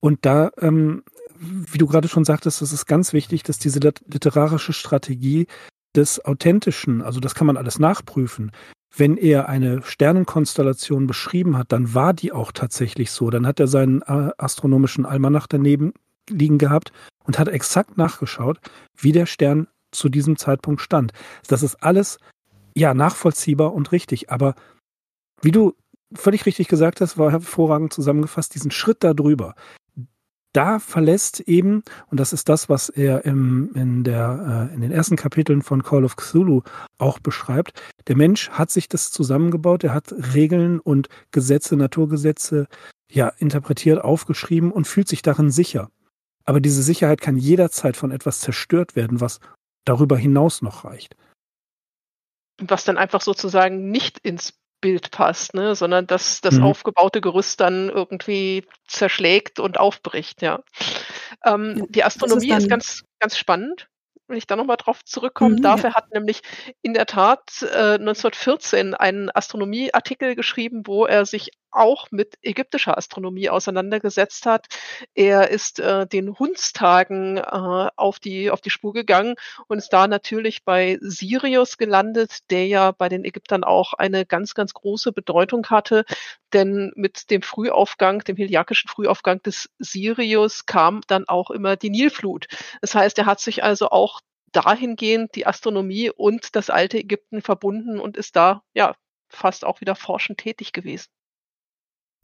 [0.00, 1.02] Und da ähm,
[1.40, 5.46] wie du gerade schon sagtest, es ist ganz wichtig, dass diese literarische Strategie
[5.96, 8.52] des Authentischen, also das kann man alles nachprüfen.
[8.94, 13.30] Wenn er eine Sternenkonstellation beschrieben hat, dann war die auch tatsächlich so.
[13.30, 15.94] Dann hat er seinen äh, astronomischen Almanach daneben
[16.28, 16.92] liegen gehabt
[17.24, 18.58] und hat exakt nachgeschaut,
[18.96, 21.12] wie der Stern zu diesem Zeitpunkt stand.
[21.48, 22.18] Das ist alles
[22.76, 24.30] ja nachvollziehbar und richtig.
[24.30, 24.54] Aber
[25.40, 25.74] wie du
[26.12, 29.54] völlig richtig gesagt hast, war hervorragend zusammengefasst, diesen Schritt darüber,
[30.52, 34.90] da verlässt eben, und das ist das, was er im, in, der, äh, in den
[34.90, 36.62] ersten Kapiteln von Call of Cthulhu
[36.98, 42.66] auch beschreibt, der Mensch hat sich das zusammengebaut, er hat Regeln und Gesetze, Naturgesetze
[43.10, 45.90] ja interpretiert, aufgeschrieben und fühlt sich darin sicher.
[46.44, 49.40] Aber diese Sicherheit kann jederzeit von etwas zerstört werden, was
[49.84, 51.16] darüber hinaus noch reicht.
[52.58, 55.74] Was dann einfach sozusagen nicht ins Bild passt, ne?
[55.74, 56.64] sondern dass das mhm.
[56.64, 60.60] aufgebaute Gerüst dann irgendwie zerschlägt und aufbricht, ja.
[61.44, 63.88] Ähm, die Astronomie ist, ist, ganz, ganz spannend,
[64.26, 65.82] wenn ich da nochmal drauf zurückkommen mhm, darf.
[65.82, 65.90] Ja.
[65.90, 66.42] Er hat nämlich
[66.82, 73.50] in der Tat äh, 1914 einen Astronomieartikel geschrieben, wo er sich auch mit ägyptischer Astronomie
[73.50, 74.66] auseinandergesetzt hat.
[75.14, 79.34] Er ist äh, den Hundstagen äh, auf, die, auf die Spur gegangen
[79.68, 84.54] und ist da natürlich bei Sirius gelandet, der ja bei den Ägyptern auch eine ganz,
[84.54, 86.04] ganz große Bedeutung hatte.
[86.52, 92.46] Denn mit dem Frühaufgang, dem heliakischen Frühaufgang des Sirius kam dann auch immer die Nilflut.
[92.80, 94.20] Das heißt, er hat sich also auch
[94.52, 98.96] dahingehend die Astronomie und das alte Ägypten verbunden und ist da ja
[99.28, 101.08] fast auch wieder forschend tätig gewesen.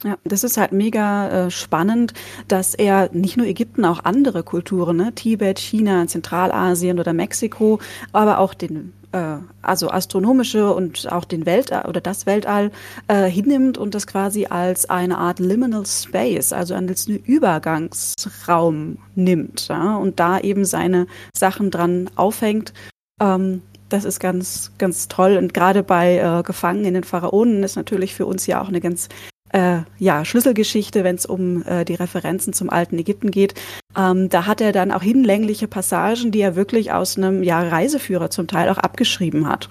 [0.03, 2.13] Ja, das ist halt mega äh, spannend,
[2.47, 7.79] dass er nicht nur Ägypten, auch andere Kulturen, ne, Tibet, China, Zentralasien oder Mexiko,
[8.11, 12.69] aber auch den äh, also astronomische und auch den Weltall oder das Weltall
[13.07, 19.67] äh, hinnimmt und das quasi als eine Art Liminal Space, also als einen Übergangsraum nimmt
[19.67, 22.71] ja, und da eben seine Sachen dran aufhängt.
[23.19, 25.37] Ähm, das ist ganz, ganz toll.
[25.37, 28.81] Und gerade bei äh, Gefangen in den Pharaonen ist natürlich für uns ja auch eine
[28.81, 29.09] ganz
[29.57, 33.55] äh, ja, Schlüsselgeschichte, wenn es um äh, die Referenzen zum alten Ägypten geht.
[33.97, 38.29] Ähm, da hat er dann auch hinlängliche Passagen, die er wirklich aus einem ja, Reiseführer
[38.29, 39.67] zum Teil auch abgeschrieben hat.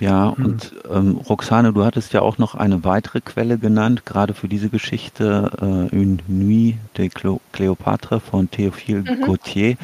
[0.00, 0.44] Ja, mhm.
[0.44, 4.68] und ähm, Roxane, du hattest ja auch noch eine weitere Quelle genannt, gerade für diese
[4.68, 5.50] Geschichte,
[5.92, 9.20] äh, Une Nuit de Cléopâtre von Théophile mhm.
[9.22, 9.76] Gautier.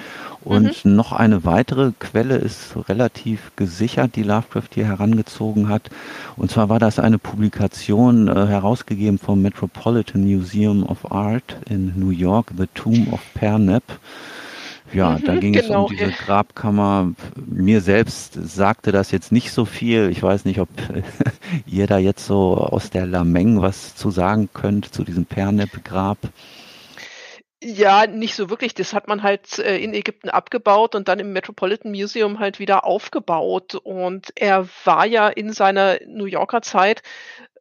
[0.42, 0.96] Und mhm.
[0.96, 5.90] noch eine weitere Quelle ist relativ gesichert, die Lovecraft hier herangezogen hat.
[6.37, 12.11] Und zwar war das eine Publikation äh, herausgegeben vom Metropolitan Museum of Art in New
[12.11, 13.85] York, The Tomb of Pernep.
[14.92, 15.64] Ja, mhm, da ging genau.
[15.64, 17.12] es um genau, diese Grabkammer.
[17.37, 20.11] Mir selbst sagte das jetzt nicht so viel.
[20.11, 20.68] Ich weiß nicht, ob
[21.66, 26.18] ihr da jetzt so aus der Lameng was zu sagen könnt zu diesem Pernep-Grab.
[27.62, 28.72] Ja, nicht so wirklich.
[28.74, 32.85] Das hat man halt äh, in Ägypten abgebaut und dann im Metropolitan Museum halt wieder
[32.85, 33.74] aufgebaut.
[33.74, 37.03] Und er war ja in seiner New Yorker Zeit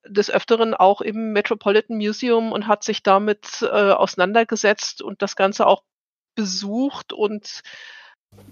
[0.08, 5.68] des Öfteren auch im Metropolitan Museum und hat sich damit äh, auseinandergesetzt und das Ganze
[5.68, 5.84] auch
[6.40, 7.62] besucht und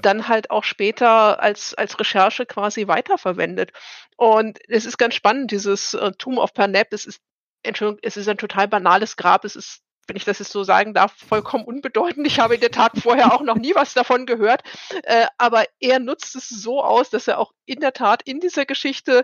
[0.02, 3.72] dann halt auch später als, als Recherche quasi weiterverwendet.
[4.18, 7.22] Und es ist ganz spannend, dieses äh, Tomb of Pernep, es ist,
[7.64, 10.94] Entschuldigung, es ist ein total banales Grab, es ist wenn ich das jetzt so sagen
[10.94, 12.26] darf, vollkommen unbedeutend.
[12.26, 14.62] Ich habe in der Tat vorher auch noch nie was davon gehört.
[15.04, 18.66] Äh, aber er nutzt es so aus, dass er auch in der Tat in dieser
[18.66, 19.24] Geschichte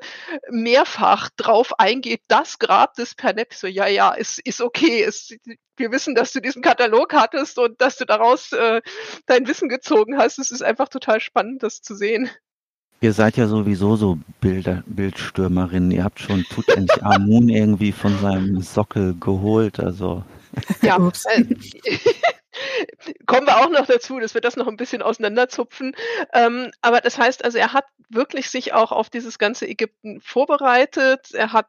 [0.49, 5.03] mehrfach drauf eingeht, das Grab des Pernep, so, ja, ja, es ist okay.
[5.03, 5.33] Es,
[5.77, 8.81] wir wissen, dass du diesen Katalog hattest und dass du daraus äh,
[9.25, 10.39] dein Wissen gezogen hast.
[10.39, 12.29] Es ist einfach total spannend, das zu sehen.
[13.03, 15.91] Ihr seid ja sowieso so Bilder, Bildstürmerinnen.
[15.91, 19.79] Ihr habt schon Tutanchamun irgendwie von seinem Sockel geholt.
[19.79, 20.23] Also
[20.81, 20.97] ja,
[21.29, 21.43] äh,
[23.25, 25.95] kommen wir auch noch dazu, dass wir das noch ein bisschen auseinanderzupfen.
[26.33, 31.31] Ähm, aber das heißt also, er hat wirklich sich auch auf dieses ganze Ägypten vorbereitet.
[31.33, 31.67] Er hat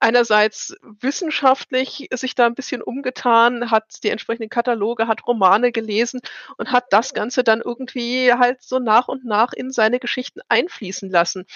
[0.00, 6.20] einerseits wissenschaftlich sich da ein bisschen umgetan, hat die entsprechenden Kataloge, hat Romane gelesen
[6.58, 11.10] und hat das Ganze dann irgendwie halt so nach und nach in seine Geschichten einfließen
[11.10, 11.46] lassen.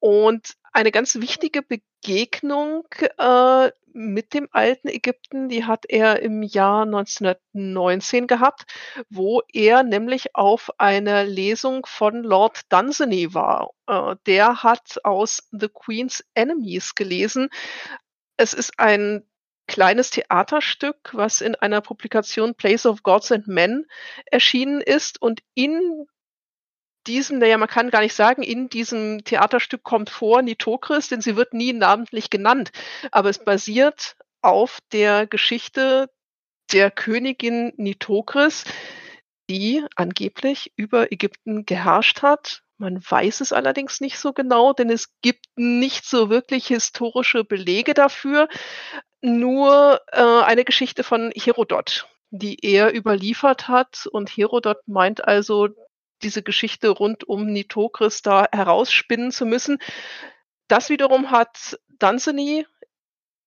[0.00, 2.86] Und eine ganz wichtige Begegnung
[3.18, 8.64] äh, mit dem alten Ägypten, die hat er im Jahr 1919 gehabt,
[9.10, 13.70] wo er nämlich auf einer Lesung von Lord Dunsany war.
[13.86, 17.48] Äh, der hat aus The Queen's Enemies gelesen.
[18.36, 19.24] Es ist ein
[19.66, 23.84] kleines Theaterstück, was in einer Publikation Place of Gods and Men
[24.26, 26.06] erschienen ist und in
[27.08, 31.36] diesem, naja, man kann gar nicht sagen, in diesem Theaterstück kommt vor Nitokris, denn sie
[31.36, 32.70] wird nie namentlich genannt.
[33.10, 36.10] Aber es basiert auf der Geschichte
[36.72, 38.64] der Königin Nitokris,
[39.50, 42.62] die angeblich über Ägypten geherrscht hat.
[42.76, 47.94] Man weiß es allerdings nicht so genau, denn es gibt nicht so wirklich historische Belege
[47.94, 48.48] dafür.
[49.20, 54.06] Nur äh, eine Geschichte von Herodot, die er überliefert hat.
[54.12, 55.70] Und Herodot meint also,
[56.22, 59.78] diese Geschichte rund um Nitokris da herausspinnen zu müssen.
[60.68, 62.66] Das wiederum hat Dunsany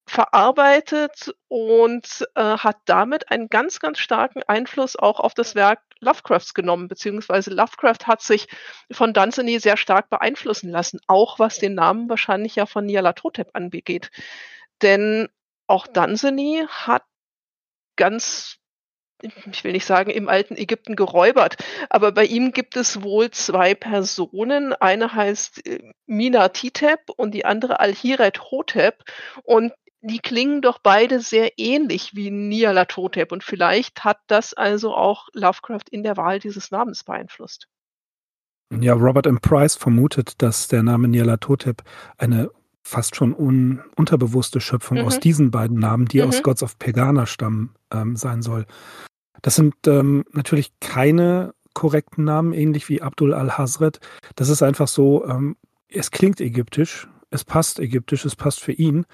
[0.06, 6.54] verarbeitet und äh, hat damit einen ganz, ganz starken Einfluss auch auf das Werk Lovecrafts
[6.54, 8.48] genommen, beziehungsweise Lovecraft hat sich
[8.90, 14.10] von Dunsany sehr stark beeinflussen lassen, auch was den Namen wahrscheinlich ja von Nyarlathotep angeht.
[14.82, 15.28] Denn
[15.68, 17.04] auch Dunsany hat
[17.96, 18.58] ganz
[19.50, 21.56] ich will nicht sagen, im alten Ägypten geräubert,
[21.90, 24.72] aber bei ihm gibt es wohl zwei Personen.
[24.74, 29.04] Eine heißt äh, Mina Titep und die andere Alhiret Hotep.
[29.44, 35.28] Und die klingen doch beide sehr ähnlich wie Nyarlathotep und vielleicht hat das also auch
[35.32, 37.68] Lovecraft in der Wahl dieses Namens beeinflusst.
[38.80, 39.40] Ja, Robert M.
[39.40, 41.82] Price vermutet, dass der Name Nyarlathotep
[42.18, 42.50] eine
[42.82, 45.04] fast schon un unterbewusste Schöpfung mhm.
[45.04, 46.28] aus diesen beiden Namen, die mhm.
[46.28, 48.66] aus Gods of Pegana stammen, ähm, sein soll.
[49.40, 54.00] Das sind ähm, natürlich keine korrekten Namen, ähnlich wie Abdul al-Hazret.
[54.36, 55.56] Das ist einfach so, ähm,
[55.88, 59.06] es klingt ägyptisch, es passt ägyptisch, es passt für ihn.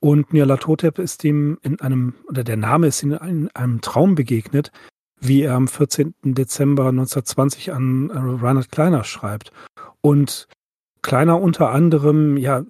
[0.00, 4.70] Und Nyarlathotep ist ihm in einem, oder der Name ist ihm in einem Traum begegnet,
[5.18, 6.14] wie er am 14.
[6.22, 9.50] Dezember 1920 an äh, Reinhard Kleiner schreibt.
[10.02, 10.48] Und
[11.00, 12.64] Kleiner unter anderem, ja,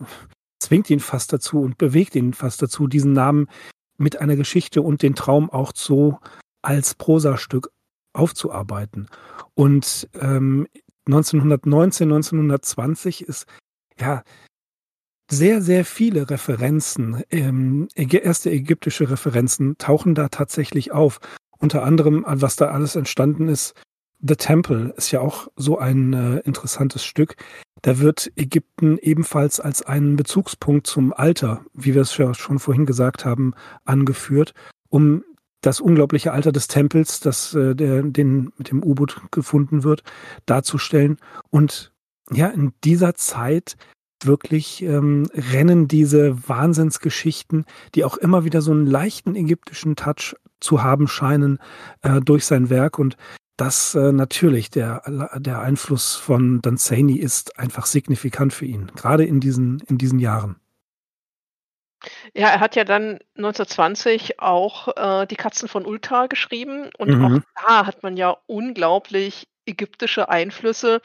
[0.61, 3.49] zwingt ihn fast dazu und bewegt ihn fast dazu, diesen Namen
[3.97, 6.19] mit einer Geschichte und den Traum auch so
[6.65, 7.71] als Prosastück
[8.13, 9.09] aufzuarbeiten.
[9.55, 10.67] Und ähm,
[11.07, 13.47] 1919, 1920 ist
[14.01, 14.23] ja
[15.31, 21.19] sehr, sehr viele Referenzen, ähm, erste ägyptische Referenzen tauchen da tatsächlich auf.
[21.59, 23.75] Unter anderem, was da alles entstanden ist,
[24.27, 27.37] The Temple ist ja auch so ein äh, interessantes Stück.
[27.83, 32.87] Da wird Ägypten ebenfalls als einen Bezugspunkt zum Alter, wie wir es ja schon vorhin
[32.87, 33.53] gesagt haben,
[33.85, 34.55] angeführt,
[34.89, 35.25] um
[35.65, 40.03] das unglaubliche Alter des Tempels, das äh, der, den mit dem U-Boot gefunden wird,
[40.47, 41.17] darzustellen.
[41.51, 41.93] Und
[42.31, 43.77] ja, in dieser Zeit
[44.23, 50.83] wirklich ähm, rennen diese Wahnsinnsgeschichten, die auch immer wieder so einen leichten ägyptischen Touch zu
[50.83, 51.59] haben scheinen,
[52.03, 52.99] äh, durch sein Werk.
[52.99, 53.17] Und
[53.57, 55.03] das äh, natürlich, der,
[55.37, 60.57] der Einfluss von Danzani ist einfach signifikant für ihn, gerade in diesen, in diesen Jahren.
[62.35, 67.29] Ja, er hat ja dann 1920 auch äh, die Katzen von Ulta geschrieben und auch
[67.29, 67.45] Mhm.
[67.67, 71.01] da hat man ja unglaublich ägyptische Einflüsse.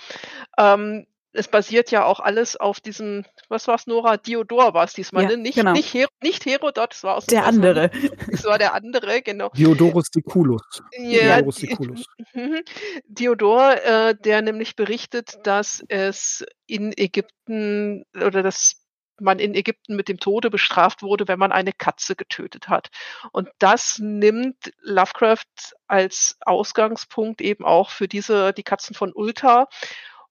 [0.57, 4.17] Ähm, es basiert ja auch alles auf diesem, was war's, Nora?
[4.17, 5.37] Diodor war es diesmal, Ja, ne?
[5.37, 5.73] Nicht, genau.
[5.73, 7.91] nicht, Her nicht Herodot, es war aus Der andere.
[8.31, 9.49] Es war der andere, genau.
[9.49, 10.63] Diodorus Siculus.
[10.97, 12.05] Ja, Diodorus Siculus.
[12.33, 12.61] Mhm.
[13.05, 18.78] Diodor, äh, der nämlich berichtet, dass es in Ägypten oder dass
[19.21, 22.89] man in Ägypten mit dem Tode bestraft wurde, wenn man eine Katze getötet hat.
[23.31, 29.67] Und das nimmt Lovecraft als Ausgangspunkt eben auch für diese, die Katzen von Ulta.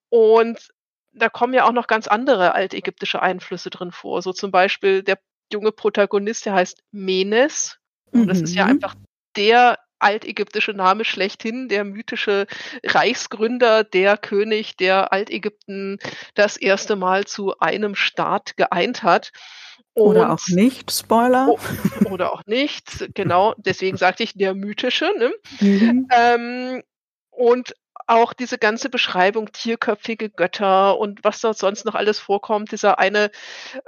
[0.09, 0.73] Und
[1.13, 4.23] da kommen ja auch noch ganz andere altägyptische Einflüsse drin vor.
[4.23, 5.19] So zum Beispiel der
[5.53, 7.79] junge Protagonist, der heißt Menes.
[8.13, 8.71] Und das ist ja Mhm.
[8.71, 8.95] einfach
[9.37, 12.47] der altägyptische Name schlechthin, der mythische
[12.85, 15.99] Reichsgründer, der König, der Altägypten
[16.35, 19.31] das erste Mal zu einem Staat geeint hat.
[19.95, 21.49] Oder auch Und- nicht, Spoiler.
[21.49, 21.59] Oh,
[22.11, 23.55] oder auch nicht, genau.
[23.59, 25.13] Deswegen sagte ich der mythische.
[25.19, 25.33] Ne?
[25.61, 26.09] Mhm.
[26.11, 26.83] Ähm,
[27.31, 27.75] und
[28.07, 32.73] auch diese ganze Beschreibung tierköpfige Götter und was dort sonst noch alles vorkommt.
[32.73, 33.31] Dieser eine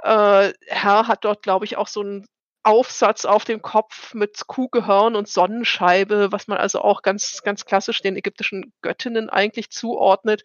[0.03, 2.25] äh, Herr hat dort, glaube ich, auch so einen
[2.63, 8.01] Aufsatz auf dem Kopf mit Kuhgehörn und Sonnenscheibe, was man also auch ganz, ganz klassisch
[8.01, 10.43] den ägyptischen Göttinnen eigentlich zuordnet.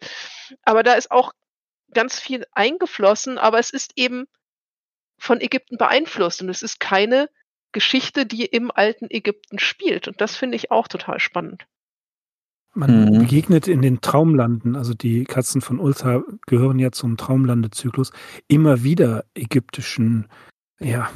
[0.63, 1.33] Aber da ist auch
[1.93, 4.25] ganz viel eingeflossen, aber es ist eben
[5.19, 7.29] von Ägypten beeinflusst und es ist keine
[7.71, 10.07] Geschichte, die im alten Ägypten spielt.
[10.07, 11.65] Und das finde ich auch total spannend.
[12.73, 13.19] Man Mhm.
[13.19, 18.11] begegnet in den Traumlanden, also die Katzen von Ulta gehören ja zum Traumlandezyklus,
[18.47, 20.27] immer wieder ägyptischen
[20.79, 21.09] ja,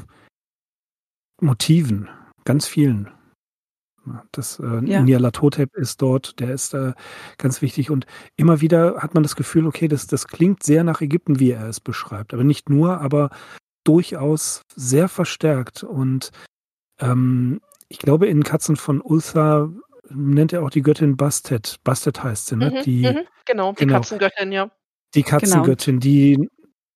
[1.42, 2.10] Motiven,
[2.46, 3.10] ganz vielen.
[4.32, 5.02] Das äh, Ja.
[5.02, 6.94] Nyarlathotep ist dort, der ist äh,
[7.38, 11.02] ganz wichtig und immer wieder hat man das Gefühl, okay, das, das klingt sehr nach
[11.02, 13.30] Ägypten, wie er es beschreibt, aber nicht nur, aber
[13.84, 16.32] durchaus sehr verstärkt und
[17.00, 19.70] ähm, ich glaube, in Katzen von Ulsa
[20.10, 21.78] nennt er auch die Göttin Bastet.
[21.84, 22.72] Bastet heißt sie, ne?
[22.72, 23.96] Mhm, die, mhm, genau, die genau.
[23.96, 24.72] Katzengöttin, ja.
[25.14, 26.50] die Katzengöttin, die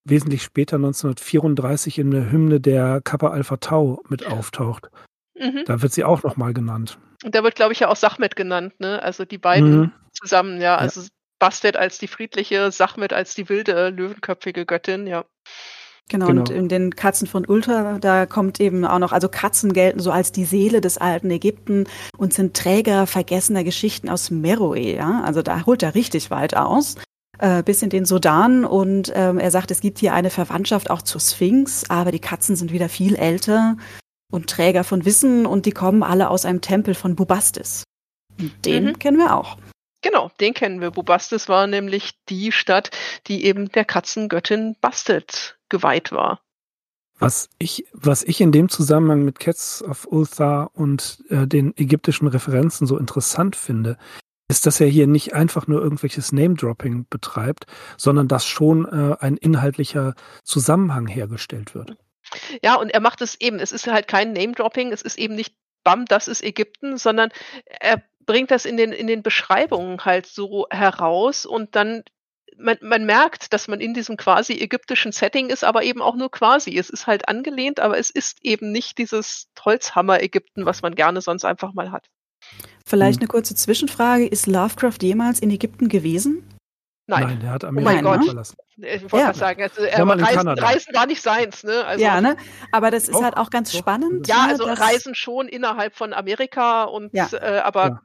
[0.06, 4.90] wesentlich später 1934 in der Hymne der Kappa Alpha Tau mit auftaucht.
[5.38, 5.64] Mhm.
[5.66, 6.98] Da wird sie auch nochmal genannt.
[7.24, 9.02] Und da wird, glaube ich, ja auch Sachmet genannt, ne?
[9.02, 9.92] Also die beiden Mhm.
[10.14, 10.78] zusammen, ja.
[10.78, 11.02] Also
[11.40, 15.26] Bastet als die friedliche, Sachmet als die wilde, löwenköpfige Göttin, ja.
[16.08, 16.42] Genau, Genau.
[16.42, 20.12] und in den Katzen von Ultra, da kommt eben auch noch, also Katzen gelten so
[20.12, 21.88] als die Seele des alten Ägypten
[22.18, 25.24] und sind Träger vergessener Geschichten aus Meroe, ja.
[25.26, 26.96] Also da holt er richtig weit aus.
[27.40, 31.02] Äh, bis in den Sudan und ähm, er sagt, es gibt hier eine Verwandtschaft auch
[31.02, 33.78] zur Sphinx, aber die Katzen sind wieder viel älter
[34.32, 37.84] und Träger von Wissen und die kommen alle aus einem Tempel von Bubastis.
[38.40, 39.00] Und den Mhm.
[39.00, 39.58] kennen wir auch.
[40.02, 40.92] Genau, den kennen wir.
[40.92, 42.92] Bubastis war nämlich die Stadt,
[43.28, 46.42] die eben der Katzengöttin Bastet geweiht war.
[47.18, 52.28] Was ich, was ich in dem Zusammenhang mit Cats of Ulthar und äh, den ägyptischen
[52.28, 53.98] Referenzen so interessant finde,
[54.48, 57.66] ist, dass er hier nicht einfach nur irgendwelches Name-Dropping betreibt,
[57.98, 61.98] sondern dass schon äh, ein inhaltlicher Zusammenhang hergestellt wird.
[62.64, 65.56] Ja, und er macht es eben, es ist halt kein Name-Dropping, es ist eben nicht
[65.84, 67.30] bam, das ist Ägypten, sondern
[67.66, 72.04] er bringt das in den, in den Beschreibungen halt so heraus und dann
[72.58, 76.32] man, man merkt, dass man in diesem quasi ägyptischen Setting ist, aber eben auch nur
[76.32, 76.78] quasi.
[76.78, 81.44] Es ist halt angelehnt, aber es ist eben nicht dieses Holzhammer-Ägypten, was man gerne sonst
[81.44, 82.08] einfach mal hat.
[82.86, 83.24] Vielleicht hm.
[83.24, 84.28] eine kurze Zwischenfrage.
[84.28, 86.48] Ist Lovecraft jemals in Ägypten gewesen?
[87.08, 87.24] Nein.
[87.24, 88.58] Nein, der hat Amerika oh verlassen.
[88.78, 89.34] Ich wollte ja.
[89.34, 91.86] sagen, also, äh, Reisen, Reisen, war nicht seins, ne?
[91.86, 92.36] Also, ja, ne?
[92.72, 94.28] Aber das ist oh, halt auch ganz oh, spannend.
[94.28, 97.30] Ja, ne, also Reisen schon innerhalb von Amerika und ja.
[97.32, 98.02] äh, aber ja.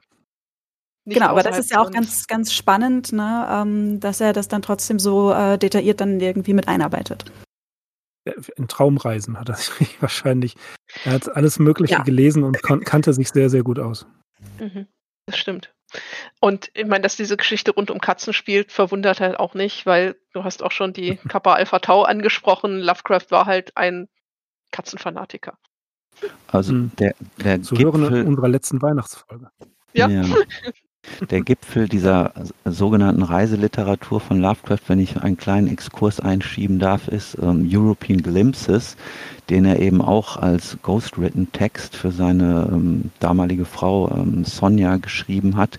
[1.05, 4.61] Genau, aber das ist ja auch ganz, ganz spannend, ne, ähm, dass er das dann
[4.61, 7.25] trotzdem so äh, detailliert dann irgendwie mit einarbeitet.
[8.55, 10.55] In Traumreisen hat er sich wahrscheinlich.
[11.05, 12.03] Er hat alles Mögliche ja.
[12.03, 14.05] gelesen und kannte sich sehr, sehr gut aus.
[14.59, 14.87] Mhm,
[15.25, 15.73] das stimmt.
[16.39, 20.15] Und ich meine, dass diese Geschichte rund um Katzen spielt, verwundert halt auch nicht, weil
[20.33, 22.79] du hast auch schon die Kappa Alpha Tau angesprochen.
[22.79, 24.07] Lovecraft war halt ein
[24.71, 25.57] Katzenfanatiker.
[26.47, 26.91] Also hm.
[26.97, 29.49] der, der Zu Gipfel hören unserer letzten Weihnachtsfolge.
[29.93, 30.07] Ja.
[30.07, 30.23] ja.
[31.31, 32.31] Der Gipfel dieser
[32.63, 38.97] sogenannten Reiseliteratur von Lovecraft, wenn ich einen kleinen Exkurs einschieben darf, ist ähm, European Glimpses,
[39.51, 45.57] den er eben auch als ghostwritten Text für seine ähm, damalige Frau ähm, Sonja geschrieben
[45.57, 45.77] hat.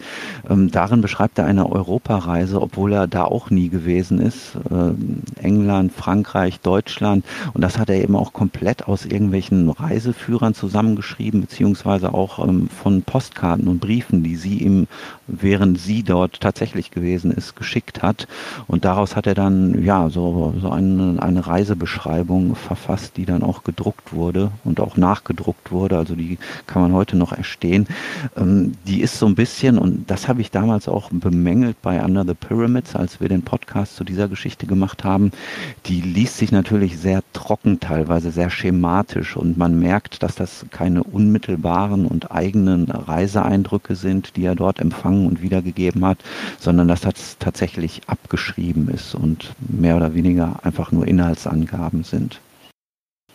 [0.48, 4.58] Ähm, darin beschreibt er eine Europareise, obwohl er da auch nie gewesen ist.
[4.70, 7.24] Ähm, England, Frankreich, Deutschland.
[7.54, 13.02] Und das hat er eben auch komplett aus irgendwelchen Reiseführern zusammengeschrieben, beziehungsweise auch ähm, von
[13.02, 14.86] Postkarten und Briefen, die sie ihm,
[15.26, 18.28] während sie dort tatsächlich gewesen ist, geschickt hat.
[18.66, 23.61] Und daraus hat er dann ja so, so eine, eine Reisebeschreibung verfasst, die dann auch
[23.64, 27.86] gedruckt wurde und auch nachgedruckt wurde, also die kann man heute noch erstehen,
[28.36, 32.24] ähm, die ist so ein bisschen, und das habe ich damals auch bemängelt bei Under
[32.24, 35.32] the Pyramids, als wir den Podcast zu dieser Geschichte gemacht haben,
[35.86, 41.02] die liest sich natürlich sehr trocken teilweise, sehr schematisch und man merkt, dass das keine
[41.02, 46.18] unmittelbaren und eigenen Reiseeindrücke sind, die er dort empfangen und wiedergegeben hat,
[46.58, 52.40] sondern dass das tatsächlich abgeschrieben ist und mehr oder weniger einfach nur Inhaltsangaben sind.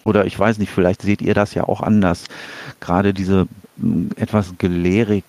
[0.07, 2.23] Oder ich weiß nicht, vielleicht seht ihr das ja auch anders.
[2.79, 3.45] Gerade diese
[3.77, 5.25] hm, etwas gelehrig,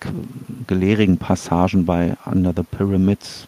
[0.67, 3.47] gelehrigen Passagen bei Under the Pyramids,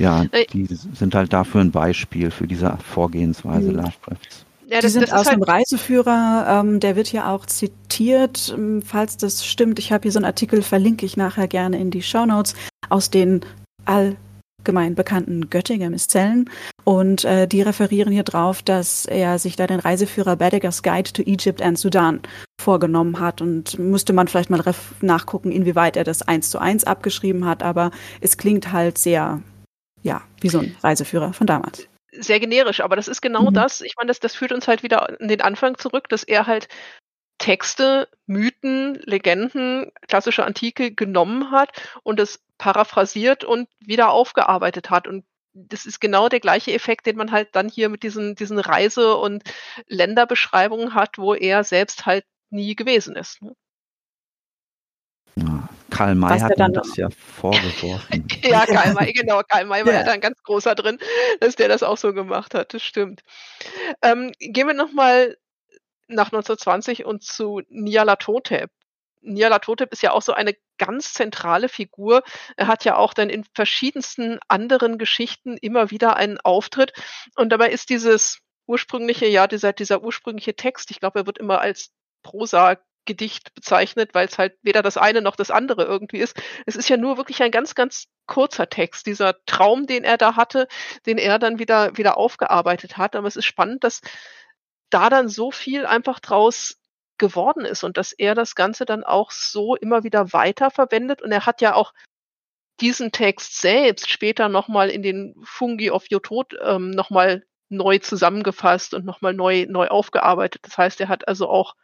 [0.00, 3.76] ja, äh, die sind halt dafür ein Beispiel für diese Vorgehensweise mhm.
[3.76, 4.44] Lovecrafts.
[4.66, 8.82] Ja, das, die sind aus halt einem Reiseführer, ähm, der wird hier auch zitiert, ähm,
[8.82, 9.78] falls das stimmt.
[9.78, 12.56] Ich habe hier so einen Artikel, verlinke ich nachher gerne in die Show Notes,
[12.88, 13.42] aus den
[13.84, 14.16] all
[14.60, 16.50] allgemein bekannten Göttinger Miszellen.
[16.84, 21.22] Und äh, die referieren hier drauf, dass er sich da den Reiseführer Baedeker's Guide to
[21.22, 22.20] Egypt and Sudan
[22.60, 23.40] vorgenommen hat.
[23.40, 24.62] Und müsste man vielleicht mal
[25.00, 27.62] nachgucken, inwieweit er das eins zu eins abgeschrieben hat.
[27.62, 27.90] Aber
[28.20, 29.42] es klingt halt sehr,
[30.02, 33.54] ja, wie so ein Reiseführer von damals sehr generisch, aber das ist genau mhm.
[33.54, 33.80] das.
[33.82, 36.66] Ich meine, das, das führt uns halt wieder in den Anfang zurück, dass er halt
[37.40, 41.70] Texte, Mythen, Legenden, klassische Antike genommen hat
[42.02, 45.08] und es paraphrasiert und wieder aufgearbeitet hat.
[45.08, 45.24] Und
[45.54, 49.16] das ist genau der gleiche Effekt, den man halt dann hier mit diesen, diesen Reise-
[49.16, 49.42] und
[49.88, 53.42] Länderbeschreibungen hat, wo er selbst halt nie gewesen ist.
[53.42, 53.56] Ne?
[55.36, 58.26] Ja, Karl May hat ihm das ja vorgeworfen.
[58.42, 59.40] ja, Karl May, genau.
[59.48, 60.02] Karl May war ja.
[60.02, 60.98] da ein ganz großer drin,
[61.40, 62.74] dass der das auch so gemacht hat.
[62.74, 63.22] Das stimmt.
[64.02, 65.36] Ähm, gehen wir nochmal
[66.10, 68.70] nach 1920 und zu Nyarlathotep.
[69.22, 72.22] Nyarlathotep ist ja auch so eine ganz zentrale Figur.
[72.56, 76.92] Er hat ja auch dann in verschiedensten anderen Geschichten immer wieder einen Auftritt.
[77.36, 81.60] Und dabei ist dieses ursprüngliche, ja, dieser, dieser ursprüngliche Text, ich glaube, er wird immer
[81.60, 81.90] als
[82.22, 86.40] Prosa Gedicht bezeichnet, weil es halt weder das eine noch das andere irgendwie ist.
[86.66, 90.36] Es ist ja nur wirklich ein ganz, ganz kurzer Text, dieser Traum, den er da
[90.36, 90.68] hatte,
[91.06, 93.16] den er dann wieder, wieder aufgearbeitet hat.
[93.16, 94.00] Aber es ist spannend, dass
[94.90, 96.78] da dann so viel einfach draus
[97.18, 101.22] geworden ist und dass er das Ganze dann auch so immer wieder weiterverwendet.
[101.22, 101.92] Und er hat ja auch
[102.80, 108.94] diesen Text selbst später nochmal in den Fungi of Your Tod ähm, nochmal neu zusammengefasst
[108.94, 110.62] und nochmal neu, neu aufgearbeitet.
[110.64, 111.76] Das heißt, er hat also auch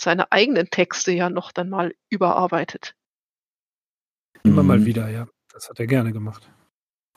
[0.00, 2.94] seine eigenen Texte ja noch dann mal überarbeitet.
[4.42, 4.86] Immer mal mhm.
[4.86, 5.28] wieder, ja.
[5.52, 6.48] Das hat er gerne gemacht.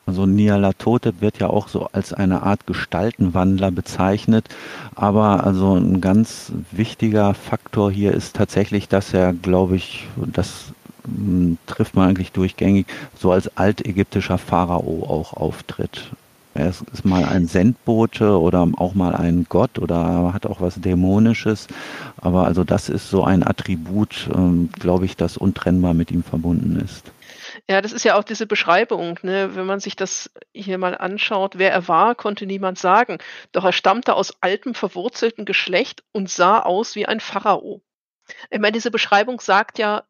[0.05, 4.49] Also Nyarlathotep wird ja auch so als eine Art Gestaltenwandler bezeichnet,
[4.95, 10.73] aber also ein ganz wichtiger Faktor hier ist tatsächlich, dass er, glaube ich, das
[11.05, 12.87] hm, trifft man eigentlich durchgängig,
[13.17, 16.11] so als altägyptischer Pharao auch auftritt.
[16.53, 20.75] Er ist, ist, mal ein Sendbote oder auch mal ein Gott oder hat auch was
[20.75, 21.67] Dämonisches.
[22.17, 26.81] Aber also das ist so ein Attribut, ähm, glaube ich, das untrennbar mit ihm verbunden
[26.83, 27.11] ist.
[27.69, 29.55] Ja, das ist ja auch diese Beschreibung, ne?
[29.55, 33.17] Wenn man sich das hier mal anschaut, wer er war, konnte niemand sagen.
[33.51, 37.81] Doch er stammte aus altem, verwurzeltem Geschlecht und sah aus wie ein Pharao.
[38.49, 40.03] Ich meine, diese Beschreibung sagt ja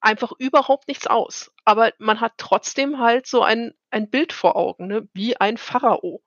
[0.00, 1.52] einfach überhaupt nichts aus.
[1.64, 5.08] Aber man hat trotzdem halt so ein, ein Bild vor Augen, ne?
[5.12, 6.22] wie ein Pharao.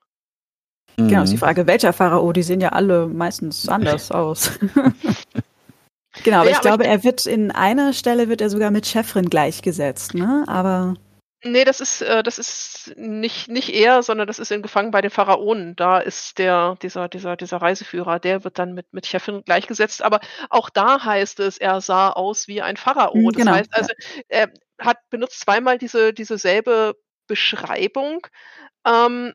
[0.97, 1.39] Genau, ist die mhm.
[1.39, 2.33] Frage, welcher Pharao?
[2.33, 4.59] Die sehen ja alle meistens anders aus.
[6.23, 8.87] genau, aber ja, ich glaube, ich, er wird in einer Stelle wird er sogar mit
[8.87, 10.43] Chefrin gleichgesetzt, ne?
[10.47, 10.95] Aber
[11.41, 14.99] Nee, das ist, äh, das ist nicht, nicht er, sondern das ist in Gefangen bei
[14.99, 15.73] den Pharaonen.
[15.77, 20.03] Da ist der, dieser, dieser, dieser Reiseführer, der wird dann mit, mit Chefin gleichgesetzt.
[20.03, 23.15] Aber auch da heißt es, er sah aus wie ein Pharao.
[23.15, 23.93] Mhm, das genau, heißt also,
[24.27, 26.97] er hat benutzt zweimal diese, diese selbe
[27.27, 28.27] Beschreibung,
[28.85, 29.33] ähm,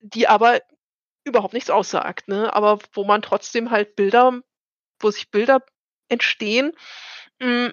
[0.00, 0.60] die aber
[1.22, 2.52] überhaupt nichts aussagt, ne?
[2.52, 4.40] Aber wo man trotzdem halt Bilder,
[4.98, 5.62] wo sich Bilder
[6.08, 6.72] entstehen,
[7.40, 7.72] hm,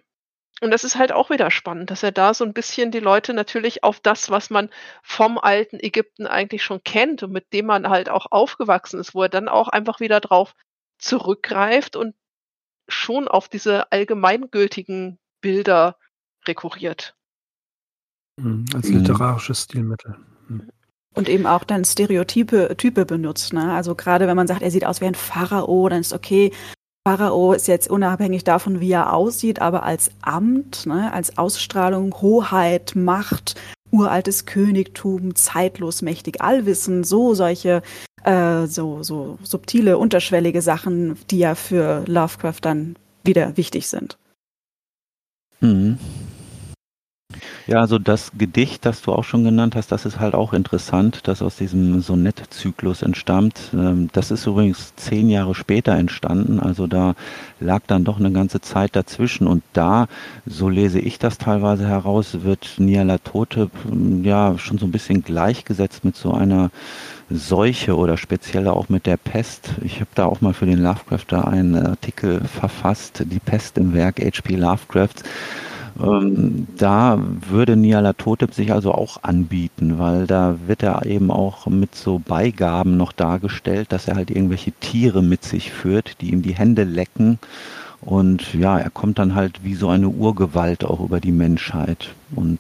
[0.62, 3.34] und das ist halt auch wieder spannend, dass er da so ein bisschen die Leute
[3.34, 4.70] natürlich auf das, was man
[5.04, 9.24] vom alten Ägypten eigentlich schon kennt und mit dem man halt auch aufgewachsen ist, wo
[9.24, 10.56] er dann auch einfach wieder drauf
[10.98, 12.16] zurückgreift und
[12.88, 15.98] schon auf diese allgemeingültigen Bilder
[16.48, 17.16] rekurriert.
[18.38, 20.16] Mhm, als literarisches Stilmittel.
[20.48, 20.70] Mhm.
[21.14, 23.54] Und eben auch dann Stereotype Type benutzt.
[23.54, 23.74] Ne?
[23.74, 26.52] Also gerade wenn man sagt, er sieht aus wie ein Pharao, dann ist okay,
[27.08, 32.94] Pharao ist jetzt unabhängig davon, wie er aussieht, aber als Amt, ne, als Ausstrahlung, Hoheit,
[32.96, 33.56] Macht,
[33.92, 37.84] uraltes Königtum, zeitlos mächtig, Allwissen, so solche
[38.24, 44.18] äh, so, so subtile, unterschwellige Sachen, die ja für Lovecraft dann wieder wichtig sind.
[45.60, 46.00] Mhm.
[47.68, 51.22] Ja, also das Gedicht, das du auch schon genannt hast, das ist halt auch interessant,
[51.24, 53.72] das aus diesem Sonettzyklus entstammt.
[53.74, 57.16] Ähm, das ist übrigens zehn Jahre später entstanden, also da
[57.60, 60.08] lag dann doch eine ganze Zeit dazwischen und da,
[60.46, 66.06] so lese ich das teilweise heraus, wird Nyarlathotep ähm, ja schon so ein bisschen gleichgesetzt
[66.06, 66.72] mit so einer
[67.30, 69.70] Seuche oder speziell auch mit der Pest.
[69.82, 74.20] Ich habe da auch mal für den Lovecrafter einen Artikel verfasst, die Pest im Werk
[74.20, 74.56] H.P.
[74.56, 75.24] Lovecrafts.
[76.02, 77.20] Ähm, da
[77.50, 82.98] würde Nyarlathotep sich also auch anbieten, weil da wird er eben auch mit so Beigaben
[82.98, 87.40] noch dargestellt, dass er halt irgendwelche Tiere mit sich führt, die ihm die Hände lecken.
[88.02, 92.10] Und ja, er kommt dann halt wie so eine Urgewalt auch über die Menschheit.
[92.36, 92.60] Und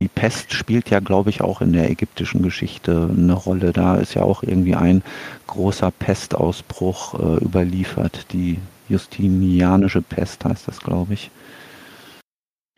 [0.00, 3.72] die Pest spielt ja, glaube ich, auch in der ägyptischen Geschichte eine Rolle.
[3.72, 5.02] Da ist ja auch irgendwie ein
[5.48, 8.26] großer Pestausbruch äh, überliefert.
[8.32, 8.58] Die
[8.88, 11.30] Justinianische Pest heißt das, glaube ich.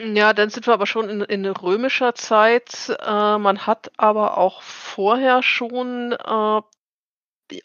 [0.00, 2.88] Ja, dann sind wir aber schon in in römischer Zeit.
[3.00, 6.60] Äh, man hat aber auch vorher schon, äh,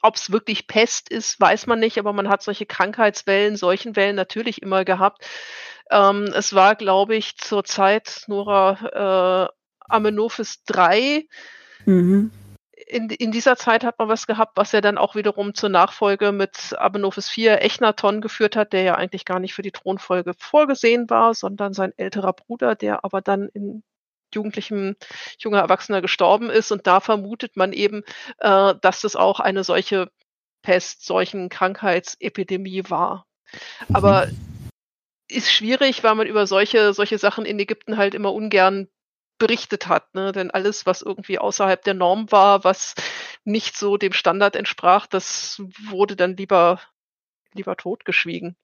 [0.01, 4.61] ob es wirklich Pest ist, weiß man nicht, aber man hat solche Krankheitswellen, Seuchenwellen natürlich
[4.61, 5.25] immer gehabt.
[5.89, 9.53] Ähm, es war, glaube ich, zur Zeit Nora äh,
[9.89, 11.27] Amenophis III.
[11.85, 12.31] Mhm
[12.89, 16.31] in, in dieser Zeit hat man was gehabt, was ja dann auch wiederum zur Nachfolge
[16.31, 21.09] mit Abenophis IV Echnaton geführt hat, der ja eigentlich gar nicht für die Thronfolge vorgesehen
[21.09, 23.83] war, sondern sein älterer Bruder, der aber dann in
[24.33, 24.95] jugendlichem,
[25.37, 26.71] junger Erwachsener gestorben ist.
[26.71, 28.03] Und da vermutet man eben,
[28.39, 30.09] äh, dass das auch eine solche
[30.63, 33.27] Pest, solchen Krankheitsepidemie war.
[33.87, 33.95] Mhm.
[33.95, 34.27] Aber
[35.27, 38.87] ist schwierig, weil man über solche, solche Sachen in Ägypten halt immer ungern
[39.39, 40.13] berichtet hat.
[40.13, 40.31] Ne?
[40.31, 42.95] Denn alles, was irgendwie außerhalb der Norm war, was
[43.43, 46.79] nicht so dem Standard entsprach, das wurde dann lieber,
[47.53, 48.55] lieber totgeschwiegen.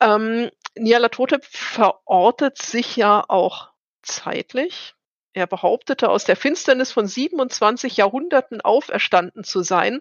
[0.00, 3.70] Ähm, Nyarlathotep verortet sich ja auch
[4.02, 4.94] zeitlich.
[5.34, 10.00] Er behauptete, aus der Finsternis von 27 Jahrhunderten auferstanden zu sein.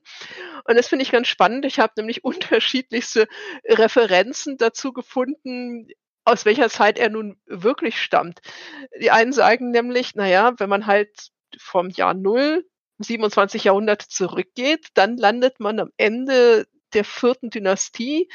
[0.64, 1.66] Und das finde ich ganz spannend.
[1.66, 3.28] Ich habe nämlich unterschiedlichste
[3.66, 5.90] Referenzen dazu gefunden,
[6.28, 8.42] aus welcher Zeit er nun wirklich stammt.
[9.02, 12.66] Die einen sagen nämlich, naja, wenn man halt vom Jahr Null
[13.00, 18.30] 27 Jahrhunderte zurückgeht, dann landet man am Ende der vierten Dynastie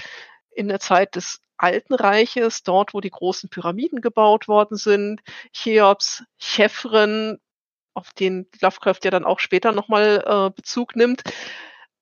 [0.50, 5.20] in der Zeit des Alten Reiches, dort, wo die großen Pyramiden gebaut worden sind,
[5.52, 7.38] Cheops, Chephren,
[7.94, 11.22] auf den Lovecraft ja dann auch später nochmal äh, Bezug nimmt.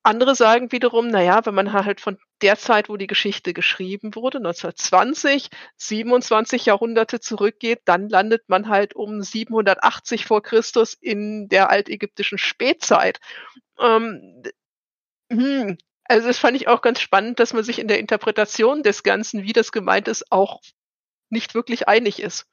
[0.02, 4.38] Andere sagen wiederum, naja, wenn man halt von der Zeit, wo die Geschichte geschrieben wurde,
[4.38, 12.38] 1920, 27 Jahrhunderte zurückgeht, dann landet man halt um 780 vor Christus in der altägyptischen
[12.38, 13.20] Spätzeit.
[13.78, 14.42] Ähm,
[15.30, 19.02] hm, also das fand ich auch ganz spannend, dass man sich in der Interpretation des
[19.02, 20.62] Ganzen, wie das gemeint ist, auch
[21.28, 22.46] nicht wirklich einig ist.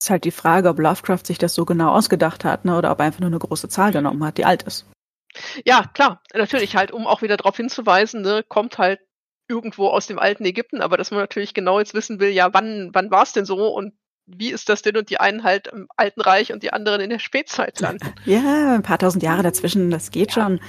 [0.00, 3.00] Ist halt die Frage, ob Lovecraft sich das so genau ausgedacht hat, ne, oder ob
[3.00, 4.86] er einfach nur eine große Zahl genommen hat, die alt ist.
[5.64, 9.00] Ja, klar, natürlich halt, um auch wieder darauf hinzuweisen, ne, kommt halt
[9.48, 12.90] irgendwo aus dem alten Ägypten, aber dass man natürlich genau jetzt wissen will, ja, wann,
[12.92, 13.68] wann war es denn so?
[13.68, 13.94] Und
[14.26, 14.96] wie ist das denn?
[14.96, 18.12] Und die einen halt im Alten Reich und die anderen in der Spätzeit landen.
[18.26, 20.42] Ja, ein paar tausend Jahre dazwischen, das geht ja.
[20.42, 20.60] schon.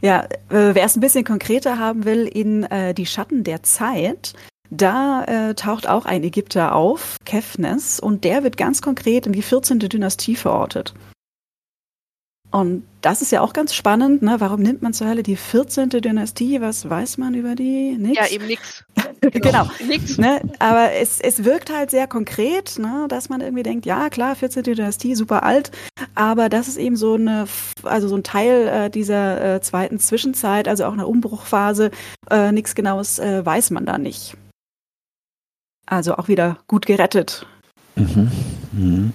[0.00, 4.34] Ja, äh, wer es ein bisschen konkreter haben will, in äh, die Schatten der Zeit,
[4.70, 9.42] da äh, taucht auch ein Ägypter auf, Kefnes, und der wird ganz konkret in die
[9.42, 9.78] 14.
[9.78, 10.94] Dynastie verortet.
[12.50, 14.40] Und das ist ja auch ganz spannend, ne?
[14.40, 15.90] Warum nimmt man zur Hölle die 14.
[15.90, 16.60] Dynastie?
[16.60, 17.96] Was weiß man über die?
[17.96, 18.18] Nix?
[18.18, 18.84] Ja, eben nichts.
[19.20, 19.70] genau.
[19.86, 20.18] Nix.
[20.18, 20.40] Ne?
[20.58, 23.06] Aber es, es wirkt halt sehr konkret, ne?
[23.08, 24.64] dass man irgendwie denkt, ja klar, 14.
[24.64, 25.70] Dynastie, super alt,
[26.16, 27.46] aber das ist eben so eine,
[27.84, 31.92] also so ein Teil äh, dieser äh, zweiten Zwischenzeit, also auch eine Umbruchphase.
[32.28, 34.36] Äh, Nichts Genaues äh, weiß man da nicht.
[35.86, 37.46] Also auch wieder gut gerettet.
[37.94, 38.32] Mhm.
[38.72, 39.12] Mhm.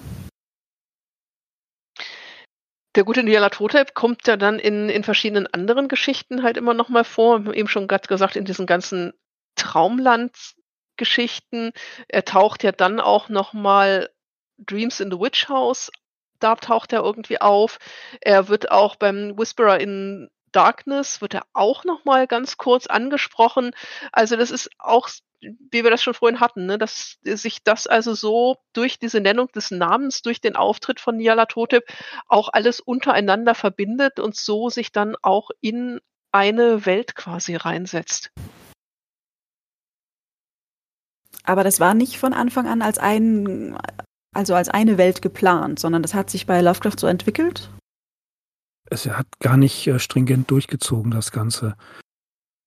[2.94, 7.04] Der gute Nyarlathotep kommt ja dann in, in verschiedenen anderen Geschichten halt immer noch mal
[7.04, 7.54] vor.
[7.54, 9.14] Eben schon gerade gesagt, in diesen ganzen
[9.56, 11.72] Traumland-Geschichten.
[12.08, 14.10] Er taucht ja dann auch noch mal
[14.58, 15.90] Dreams in the Witch House.
[16.38, 17.78] Da taucht er irgendwie auf.
[18.20, 23.72] Er wird auch beim Whisperer in Darkness wird er auch noch mal ganz kurz angesprochen.
[24.12, 25.08] Also das ist auch
[25.42, 29.48] wie wir das schon vorhin hatten, ne, dass sich das also so durch diese Nennung
[29.48, 31.84] des Namens, durch den Auftritt von Nyarlathotep
[32.28, 36.00] auch alles untereinander verbindet und so sich dann auch in
[36.30, 38.30] eine Welt quasi reinsetzt.
[41.44, 43.76] Aber das war nicht von Anfang an als ein,
[44.32, 47.68] also als eine Welt geplant, sondern das hat sich bei Lovecraft so entwickelt?
[48.92, 51.76] Es hat gar nicht äh, stringent durchgezogen, das Ganze.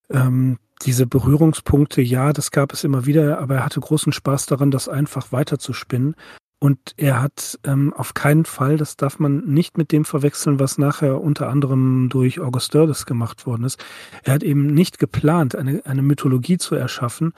[0.10, 4.72] Ähm, diese Berührungspunkte, ja, das gab es immer wieder, aber er hatte großen Spaß daran,
[4.72, 6.16] das einfach weiterzuspinnen.
[6.60, 10.80] Und er hat ähm, auf keinen Fall, das darf man nicht mit dem verwechseln, was
[10.80, 13.84] nachher unter anderem durch August Derleth gemacht worden ist.
[14.24, 17.34] Er hat eben nicht geplant, eine, eine Mythologie zu erschaffen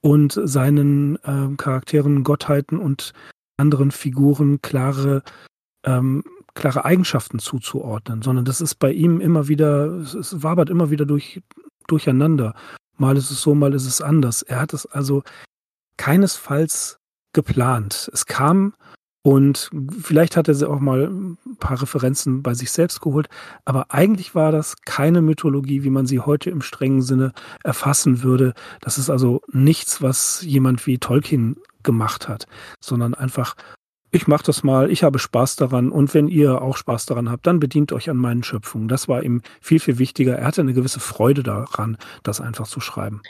[0.00, 3.12] und seinen ähm, Charakteren, Gottheiten und
[3.56, 5.22] anderen Figuren klare,
[5.84, 6.24] ähm,
[6.54, 11.42] klare Eigenschaften zuzuordnen, sondern das ist bei ihm immer wieder, es wabert immer wieder durch,
[11.86, 12.54] durcheinander.
[12.96, 14.42] Mal ist es so, mal ist es anders.
[14.42, 15.22] Er hat es also
[15.96, 16.98] keinesfalls
[17.32, 18.10] geplant.
[18.12, 18.74] Es kam
[19.22, 23.28] und vielleicht hat er auch mal ein paar Referenzen bei sich selbst geholt,
[23.64, 27.32] aber eigentlich war das keine Mythologie, wie man sie heute im strengen Sinne
[27.62, 28.52] erfassen würde.
[28.80, 32.46] Das ist also nichts, was jemand wie Tolkien gemacht hat,
[32.80, 33.54] sondern einfach
[34.14, 37.46] ich mache das mal, ich habe Spaß daran und wenn ihr auch Spaß daran habt,
[37.46, 38.86] dann bedient euch an meinen Schöpfungen.
[38.86, 40.36] Das war ihm viel, viel wichtiger.
[40.36, 43.22] Er hatte eine gewisse Freude daran, das einfach zu schreiben.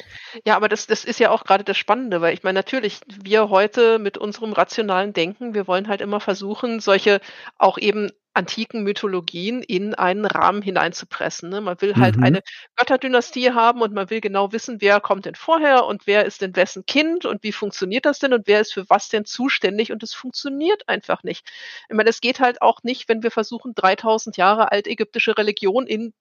[0.44, 3.48] Ja, aber das, das ist ja auch gerade das Spannende, weil ich meine, natürlich, wir
[3.48, 7.20] heute mit unserem rationalen Denken, wir wollen halt immer versuchen, solche
[7.58, 11.50] auch eben antiken Mythologien in einen Rahmen hineinzupressen.
[11.50, 11.60] Ne?
[11.60, 12.24] Man will halt mhm.
[12.24, 12.40] eine
[12.76, 16.56] Götterdynastie haben und man will genau wissen, wer kommt denn vorher und wer ist denn
[16.56, 20.02] wessen Kind und wie funktioniert das denn und wer ist für was denn zuständig und
[20.02, 21.46] es funktioniert einfach nicht.
[21.88, 26.14] Ich meine, es geht halt auch nicht, wenn wir versuchen, 3000 Jahre altägyptische Religion in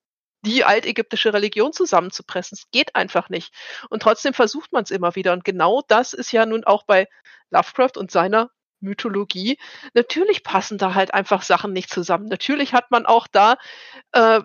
[0.44, 2.58] die altägyptische Religion zusammenzupressen.
[2.58, 3.54] Es geht einfach nicht.
[3.90, 5.32] Und trotzdem versucht man es immer wieder.
[5.32, 7.08] Und genau das ist ja nun auch bei
[7.50, 8.50] Lovecraft und seiner
[8.82, 9.58] Mythologie.
[9.94, 12.26] Natürlich passen da halt einfach Sachen nicht zusammen.
[12.26, 13.56] Natürlich hat man auch da,
[14.12, 14.40] äh,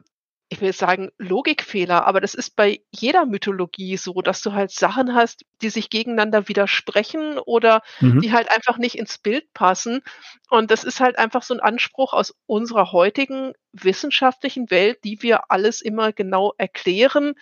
[0.49, 4.71] ich will jetzt sagen, Logikfehler, aber das ist bei jeder Mythologie so, dass du halt
[4.71, 8.21] Sachen hast, die sich gegeneinander widersprechen oder mhm.
[8.21, 10.01] die halt einfach nicht ins Bild passen.
[10.49, 15.51] Und das ist halt einfach so ein Anspruch aus unserer heutigen wissenschaftlichen Welt, die wir
[15.51, 17.33] alles immer genau erklären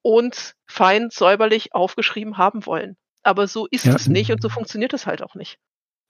[0.00, 2.96] und fein säuberlich aufgeschrieben haben wollen.
[3.22, 3.94] Aber so ist ja.
[3.94, 5.58] es nicht und so funktioniert es halt auch nicht.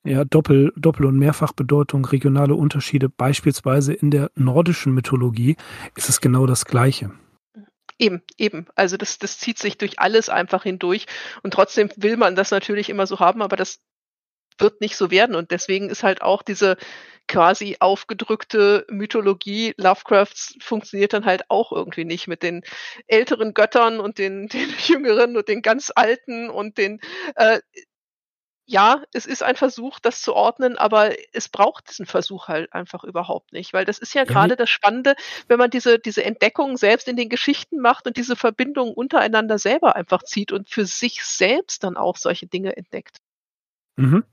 [0.06, 3.08] Ja, Doppel-, Doppel- und Mehrfachbedeutung, regionale Unterschiede.
[3.08, 5.56] Beispielsweise in der nordischen Mythologie
[5.96, 7.10] ist es genau das Gleiche.
[7.98, 8.66] Eben, eben.
[8.76, 11.06] Also das, das zieht sich durch alles einfach hindurch.
[11.42, 13.80] Und trotzdem will man das natürlich immer so haben, aber das
[14.58, 15.34] wird nicht so werden.
[15.34, 16.76] Und deswegen ist halt auch diese
[17.26, 22.62] quasi aufgedrückte Mythologie Lovecrafts funktioniert dann halt auch irgendwie nicht mit den
[23.08, 27.00] älteren Göttern und den, den jüngeren und den ganz alten und den
[27.34, 27.58] äh,
[28.66, 33.04] ja, es ist ein Versuch, das zu ordnen, aber es braucht diesen Versuch halt einfach
[33.04, 35.14] überhaupt nicht, weil das ist ja, ja gerade das Spannende,
[35.46, 39.94] wenn man diese, diese Entdeckungen selbst in den Geschichten macht und diese Verbindungen untereinander selber
[39.94, 43.18] einfach zieht und für sich selbst dann auch solche Dinge entdeckt.
[43.96, 44.24] Mhm.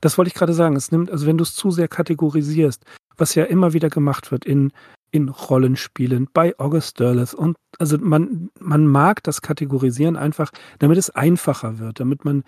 [0.00, 0.76] Das wollte ich gerade sagen.
[0.76, 2.84] Es nimmt, also wenn du es zu sehr kategorisierst,
[3.16, 4.72] was ja immer wieder gemacht wird in,
[5.10, 11.10] in Rollenspielen, bei August Derleth und also man, man mag das Kategorisieren einfach, damit es
[11.10, 12.44] einfacher wird, damit man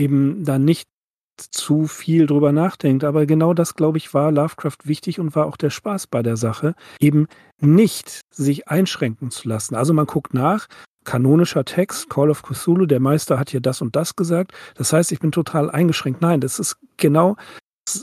[0.00, 0.88] eben da nicht
[1.36, 3.04] zu viel drüber nachdenkt.
[3.04, 6.36] Aber genau das, glaube ich, war Lovecraft wichtig und war auch der Spaß bei der
[6.36, 7.28] Sache, eben
[7.60, 9.74] nicht sich einschränken zu lassen.
[9.74, 10.66] Also man guckt nach,
[11.04, 14.52] kanonischer Text, Call of Cthulhu, der Meister hat hier das und das gesagt.
[14.74, 16.20] Das heißt, ich bin total eingeschränkt.
[16.20, 17.36] Nein, das ist genau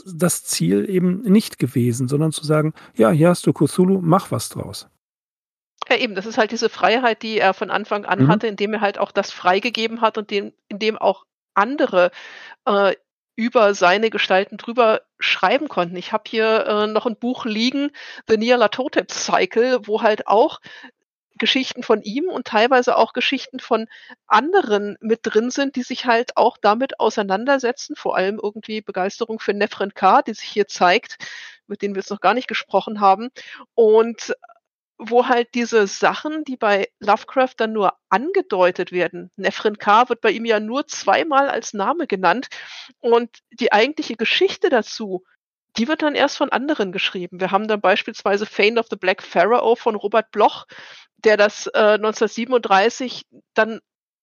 [0.04, 4.48] das Ziel eben nicht gewesen, sondern zu sagen, ja, hier hast du Cthulhu, mach was
[4.48, 4.88] draus.
[5.88, 8.28] Ja, eben, das ist halt diese Freiheit, die er von Anfang an mhm.
[8.28, 11.24] hatte, indem er halt auch das freigegeben hat und dem, indem auch
[11.58, 12.10] andere
[12.64, 12.94] äh,
[13.36, 15.96] über seine Gestalten drüber schreiben konnten.
[15.96, 17.90] Ich habe hier äh, noch ein Buch liegen,
[18.26, 20.60] The Nyarlathotep Cycle, wo halt auch
[21.38, 23.86] Geschichten von ihm und teilweise auch Geschichten von
[24.26, 27.94] anderen mit drin sind, die sich halt auch damit auseinandersetzen.
[27.96, 31.16] Vor allem irgendwie Begeisterung für Nefren K, die sich hier zeigt,
[31.68, 33.30] mit denen wir jetzt noch gar nicht gesprochen haben.
[33.74, 34.34] Und
[34.98, 40.30] wo halt diese Sachen, die bei Lovecraft dann nur angedeutet werden, Nefren K wird bei
[40.30, 42.48] ihm ja nur zweimal als Name genannt
[43.00, 45.24] und die eigentliche Geschichte dazu,
[45.76, 47.40] die wird dann erst von anderen geschrieben.
[47.40, 50.66] Wir haben dann beispielsweise Fane of the Black Pharaoh von Robert Bloch,
[51.18, 53.80] der das äh, 1937 dann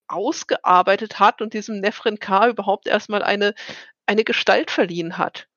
[0.07, 3.53] ausgearbeitet hat und diesem Nefren K überhaupt erstmal eine,
[4.05, 5.47] eine Gestalt verliehen hat.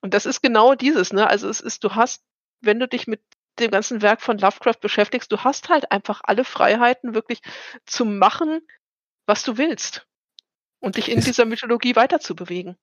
[0.00, 1.28] Und das ist genau dieses, ne?
[1.28, 2.24] Also es ist, du hast,
[2.60, 3.22] wenn du dich mit
[3.60, 7.40] dem ganzen Werk von Lovecraft beschäftigst, du hast halt einfach alle Freiheiten, wirklich
[7.86, 8.60] zu machen,
[9.26, 10.06] was du willst.
[10.80, 12.76] Und dich in ist, dieser Mythologie weiterzubewegen.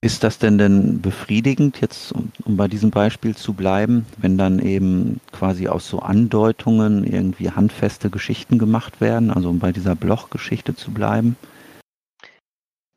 [0.00, 4.60] Ist das denn denn befriedigend, jetzt um, um, bei diesem Beispiel zu bleiben, wenn dann
[4.60, 10.76] eben quasi aus so Andeutungen irgendwie handfeste Geschichten gemacht werden, also um bei dieser Bloch-Geschichte
[10.76, 11.36] zu bleiben?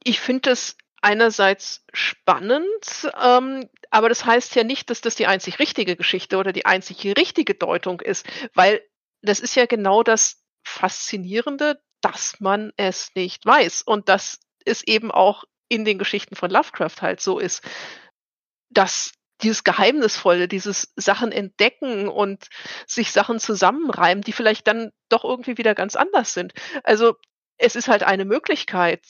[0.03, 5.60] Ich finde es einerseits spannend, ähm, aber das heißt ja nicht, dass das die einzig
[5.60, 8.82] richtige Geschichte oder die einzig richtige Deutung ist, weil
[9.22, 15.12] das ist ja genau das Faszinierende, dass man es nicht weiß und dass es eben
[15.12, 17.64] auch in den Geschichten von Lovecraft halt so ist,
[18.70, 22.47] dass dieses Geheimnisvolle, dieses Sachen entdecken und
[22.86, 26.54] sich Sachen zusammenreimen, die vielleicht dann doch irgendwie wieder ganz anders sind.
[26.84, 27.16] Also
[27.58, 29.06] es ist halt eine Möglichkeit,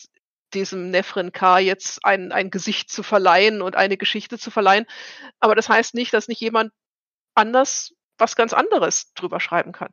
[0.54, 4.86] diesem Nefren K jetzt ein, ein Gesicht zu verleihen und eine Geschichte zu verleihen.
[5.40, 6.72] Aber das heißt nicht, dass nicht jemand
[7.36, 9.90] anders was ganz anderes drüber schreiben kann.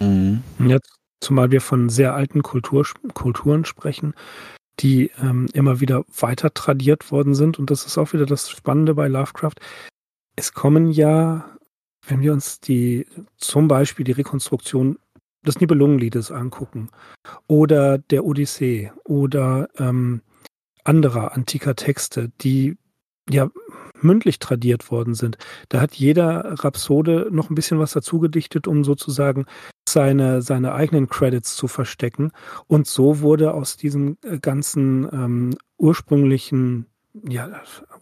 [0.00, 0.42] Mhm.
[0.58, 4.14] Jetzt, zumal wir von sehr alten Kultur, Kulturen sprechen,
[4.80, 7.58] die ähm, immer wieder weiter tradiert worden sind.
[7.58, 9.54] Und das ist auch wieder das Spannende bei Lovecraft.
[10.34, 11.56] Es kommen ja,
[12.06, 13.06] wenn wir uns die
[13.36, 14.98] zum Beispiel die Rekonstruktion
[15.46, 16.90] des Nibelungenliedes angucken
[17.46, 20.22] oder der Odyssee oder ähm,
[20.84, 22.76] anderer antiker Texte, die
[23.28, 23.50] ja
[24.00, 25.38] mündlich tradiert worden sind.
[25.68, 29.46] Da hat jeder Rhapsode noch ein bisschen was dazu gedichtet, um sozusagen
[29.88, 32.32] seine, seine eigenen Credits zu verstecken.
[32.66, 36.86] Und so wurde aus diesem äh, ganzen ähm, ursprünglichen
[37.28, 37.50] ja,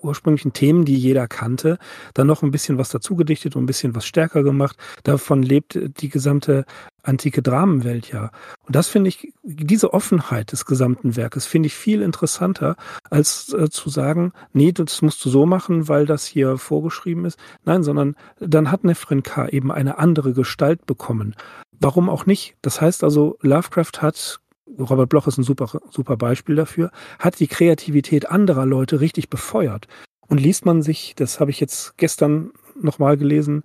[0.00, 1.78] ursprünglichen Themen, die jeder kannte,
[2.14, 4.76] dann noch ein bisschen was dazu gedichtet und ein bisschen was stärker gemacht.
[5.02, 6.64] Davon lebt die gesamte
[7.02, 8.30] antike Dramenwelt ja.
[8.66, 12.76] Und das finde ich, diese Offenheit des gesamten Werkes finde ich viel interessanter,
[13.10, 17.38] als äh, zu sagen, nee, das musst du so machen, weil das hier vorgeschrieben ist.
[17.64, 19.48] Nein, sondern dann hat Nefren K.
[19.48, 21.34] eben eine andere Gestalt bekommen.
[21.80, 22.56] Warum auch nicht?
[22.62, 24.40] Das heißt also, Lovecraft hat
[24.78, 29.88] Robert Bloch ist ein super, super Beispiel dafür, hat die Kreativität anderer Leute richtig befeuert.
[30.26, 33.62] Und liest man sich, das habe ich jetzt gestern nochmal gelesen,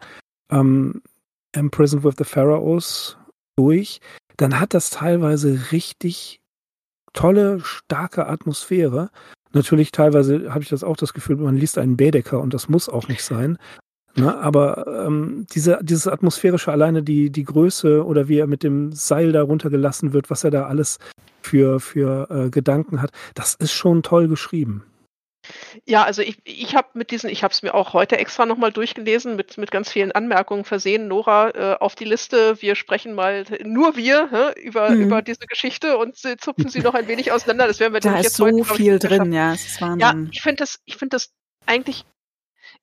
[0.51, 1.01] ähm,
[1.53, 3.17] Imprisoned with the Pharaohs
[3.55, 4.01] durch,
[4.37, 6.41] dann hat das teilweise richtig
[7.13, 9.09] tolle, starke Atmosphäre.
[9.51, 12.87] Natürlich teilweise habe ich das auch das Gefühl, man liest einen Baedeker und das muss
[12.87, 13.57] auch nicht sein.
[14.19, 18.91] Ne, aber ähm, diese, dieses atmosphärische alleine, die, die Größe oder wie er mit dem
[18.91, 20.99] Seil da runtergelassen wird, was er da alles
[21.41, 24.83] für, für äh, Gedanken hat, das ist schon toll geschrieben.
[25.85, 28.71] Ja, also ich, ich habe mit diesen, ich habe es mir auch heute extra nochmal
[28.71, 31.07] durchgelesen, mit, mit ganz vielen Anmerkungen versehen.
[31.07, 35.01] Nora äh, auf die Liste, wir sprechen mal, nur wir, hä, über, mhm.
[35.01, 37.67] über diese Geschichte und sie zupfen sie noch ein wenig auseinander.
[37.67, 39.99] Das werden wir da ist jetzt so heute, viel ich, drin, ja, es ist Wahnsinn.
[39.99, 41.31] Ja, ich finde das, ich finde das
[41.65, 42.05] eigentlich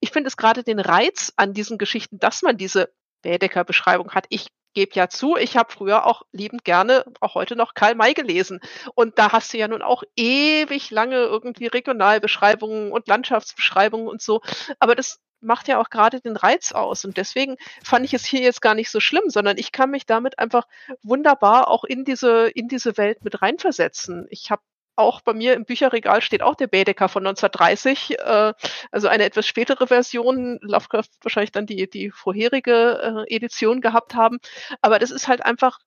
[0.00, 2.92] ich finde es gerade den Reiz an diesen Geschichten, dass man diese
[3.22, 4.26] Baedeker-Beschreibung hat.
[4.28, 8.12] Ich gebe ja zu, ich habe früher auch liebend gerne, auch heute noch Karl May
[8.12, 8.60] gelesen.
[8.94, 14.42] Und da hast du ja nun auch ewig lange irgendwie Regionalbeschreibungen und Landschaftsbeschreibungen und so.
[14.78, 17.06] Aber das macht ja auch gerade den Reiz aus.
[17.06, 20.04] Und deswegen fand ich es hier jetzt gar nicht so schlimm, sondern ich kann mich
[20.04, 20.66] damit einfach
[21.02, 24.26] wunderbar auch in diese, in diese Welt mit reinversetzen.
[24.28, 24.62] Ich habe
[24.96, 28.52] auch bei mir im Bücherregal steht auch der Baedeker von 1930, äh,
[28.90, 34.38] also eine etwas spätere Version, Lovecraft wahrscheinlich dann die, die vorherige äh, Edition gehabt haben.
[34.80, 35.78] Aber das ist halt einfach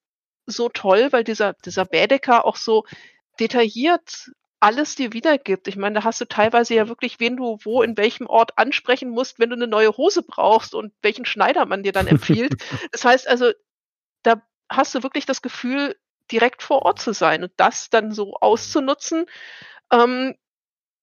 [0.45, 2.85] so toll, weil dieser, dieser Baedeker auch so
[3.39, 5.67] detailliert alles dir wiedergibt.
[5.67, 9.09] Ich meine, da hast du teilweise ja wirklich, wen du wo in welchem Ort ansprechen
[9.09, 12.55] musst, wenn du eine neue Hose brauchst und welchen Schneider man dir dann empfiehlt.
[12.91, 13.51] das heißt also,
[14.23, 15.95] da hast du wirklich das Gefühl,
[16.31, 19.25] direkt vor Ort zu sein und das dann so auszunutzen,
[19.91, 20.35] ähm,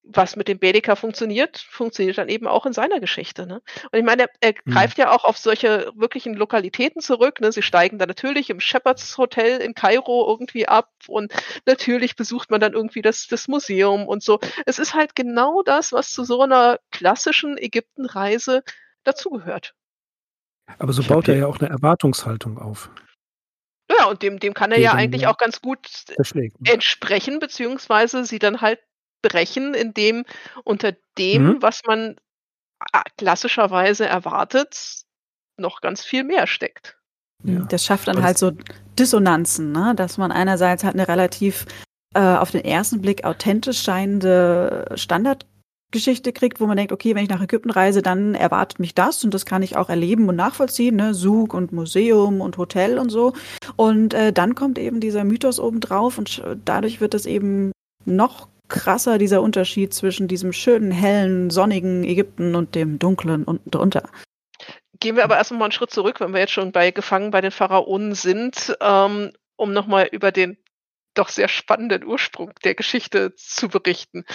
[0.09, 3.45] was mit dem Baedeker funktioniert, funktioniert dann eben auch in seiner Geschichte.
[3.45, 3.61] Ne?
[3.91, 4.71] Und ich meine, er, er mhm.
[4.71, 7.41] greift ja auch auf solche wirklichen Lokalitäten zurück.
[7.41, 7.51] Ne?
[7.51, 11.33] Sie steigen dann natürlich im Shepherds Hotel in Kairo irgendwie ab und
[11.65, 14.39] natürlich besucht man dann irgendwie das, das Museum und so.
[14.65, 18.63] Es ist halt genau das, was zu so einer klassischen Ägyptenreise
[19.03, 19.73] dazugehört.
[20.79, 22.89] Aber so baut er ja auch eine Erwartungshaltung auf.
[24.07, 25.87] Ja, und dem, dem kann er ja eigentlich auch ganz gut
[26.33, 26.49] ne?
[26.65, 28.79] entsprechen, beziehungsweise sie dann halt
[29.21, 30.25] brechen, indem
[30.63, 31.61] unter dem, mhm.
[31.61, 32.15] was man
[33.17, 35.03] klassischerweise erwartet,
[35.57, 36.97] noch ganz viel mehr steckt.
[37.43, 37.65] Ja.
[37.69, 38.51] Das schafft dann halt so
[38.97, 39.93] Dissonanzen, ne?
[39.95, 41.65] dass man einerseits halt eine relativ
[42.13, 45.45] äh, auf den ersten Blick authentisch scheinende Standard
[45.91, 49.23] Geschichte kriegt, wo man denkt, okay, wenn ich nach Ägypten reise, dann erwartet mich das
[49.23, 51.13] und das kann ich auch erleben und nachvollziehen, ne?
[51.13, 53.33] Zug und Museum und Hotel und so.
[53.75, 57.71] Und äh, dann kommt eben dieser Mythos obendrauf und dadurch wird es eben
[58.05, 64.09] noch krasser, dieser Unterschied zwischen diesem schönen, hellen, sonnigen Ägypten und dem dunklen unten drunter.
[64.99, 67.51] Gehen wir aber erstmal einen Schritt zurück, wenn wir jetzt schon bei Gefangen bei den
[67.51, 70.57] Pharaonen sind, ähm, um nochmal über den
[71.17, 74.25] doch sehr spannenden Ursprung der Geschichte zu berichten.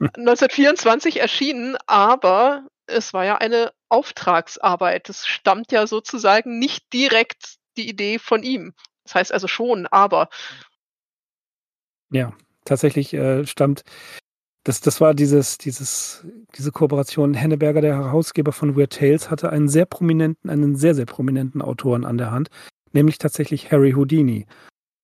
[0.00, 5.08] 1924 erschienen, aber es war ja eine Auftragsarbeit.
[5.08, 8.74] Es stammt ja sozusagen nicht direkt die Idee von ihm.
[9.04, 10.28] Das heißt also schon, aber.
[12.10, 12.32] Ja,
[12.64, 13.84] tatsächlich äh, stammt.
[14.64, 16.24] Das, das war dieses, dieses,
[16.56, 17.34] diese Kooperation.
[17.34, 22.06] Henneberger, der Herausgeber von Weird Tales, hatte einen sehr prominenten, einen sehr, sehr prominenten Autoren
[22.06, 22.48] an der Hand,
[22.92, 24.46] nämlich tatsächlich Harry Houdini.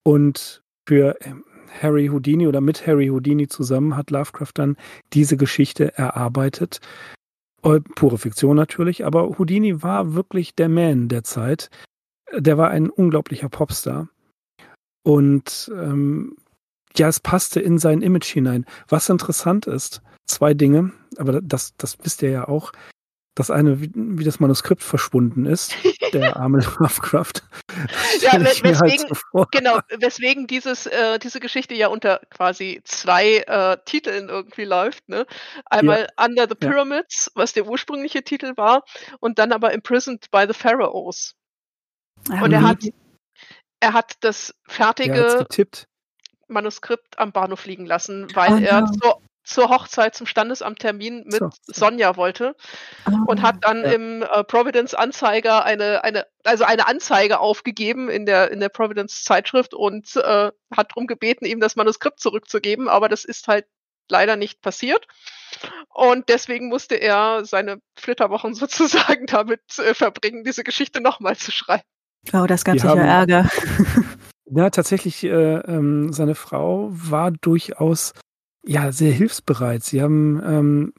[0.03, 1.45] Und für ähm,
[1.81, 4.77] Harry Houdini oder mit Harry Houdini zusammen hat Lovecraft dann
[5.13, 6.81] diese Geschichte erarbeitet.
[7.63, 11.71] Äh, pure Fiktion natürlich, aber Houdini war wirklich der Man der Zeit.
[12.37, 14.09] Der war ein unglaublicher Popstar.
[15.05, 16.37] Und ähm,
[16.97, 18.65] ja, es passte in sein Image hinein.
[18.89, 22.73] Was interessant ist, zwei Dinge, aber das, das wisst ihr ja auch.
[23.41, 25.75] Das eine, wie, wie das Manuskript verschwunden ist,
[26.13, 27.43] der arme Lovecraft.
[28.21, 33.79] ja, halt weswegen, halt genau, weswegen dieses, äh, diese Geschichte ja unter quasi zwei äh,
[33.87, 35.09] Titeln irgendwie läuft.
[35.09, 35.25] Ne?
[35.65, 36.27] Einmal ja.
[36.27, 37.41] Under the Pyramids, ja.
[37.41, 38.85] was der ursprüngliche Titel war,
[39.21, 41.35] und dann aber Imprisoned by the Pharaohs.
[42.29, 42.85] Ja, und er hat,
[43.81, 45.47] er hat das fertige
[46.47, 51.51] Manuskript am Bahnhof liegen lassen, weil oh, er so zur Hochzeit zum Standesamttermin mit so.
[51.67, 52.57] Sonja wollte
[53.07, 53.93] oh, und hat dann ja.
[53.93, 59.25] im äh, Providence Anzeiger eine, eine, also eine Anzeige aufgegeben in der, in der Providence
[59.25, 63.67] Zeitschrift und äh, hat darum gebeten, ihm das Manuskript zurückzugeben, aber das ist halt
[64.09, 65.07] leider nicht passiert.
[65.89, 71.83] Und deswegen musste er seine Flitterwochen sozusagen damit äh, verbringen, diese Geschichte nochmal zu schreiben.
[72.33, 73.49] Oh, das gab sicher Ärger.
[74.53, 78.15] Ja, tatsächlich, äh, ähm, seine Frau war durchaus
[78.65, 79.83] ja, sehr hilfsbereit.
[79.85, 80.93] Sie haben, ähm,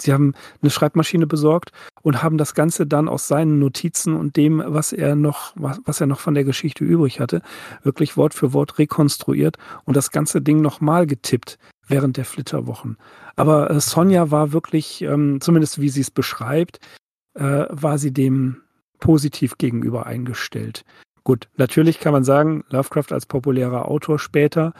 [0.00, 1.70] sie haben eine Schreibmaschine besorgt
[2.02, 6.00] und haben das Ganze dann aus seinen Notizen und dem, was er noch, was, was
[6.00, 7.42] er noch von der Geschichte übrig hatte,
[7.82, 12.96] wirklich Wort für Wort rekonstruiert und das ganze Ding nochmal getippt während der Flitterwochen.
[13.36, 16.80] Aber äh, Sonja war wirklich, ähm, zumindest wie sie es beschreibt,
[17.34, 18.62] äh, war sie dem
[19.00, 20.84] positiv gegenüber eingestellt.
[21.24, 24.72] Gut, natürlich kann man sagen, Lovecraft als populärer Autor später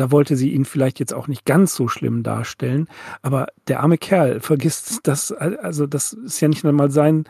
[0.00, 2.88] da wollte sie ihn vielleicht jetzt auch nicht ganz so schlimm darstellen,
[3.22, 7.24] aber der arme Kerl vergisst das, also das ist ja nicht einmal sein,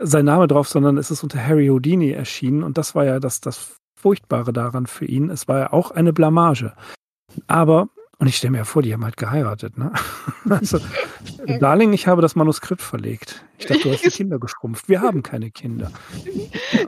[0.00, 3.40] sein Name drauf, sondern es ist unter Harry Houdini erschienen und das war ja das,
[3.40, 5.28] das Furchtbare daran für ihn.
[5.28, 6.72] Es war ja auch eine Blamage.
[7.48, 7.88] Aber
[8.18, 9.92] und ich stelle mir ja vor, die haben halt geheiratet, ne?
[10.50, 10.80] Also,
[11.60, 13.44] Darling, ich habe das Manuskript verlegt.
[13.58, 14.88] Ich dachte, du hast die Kinder geschrumpft.
[14.88, 15.92] Wir haben keine Kinder.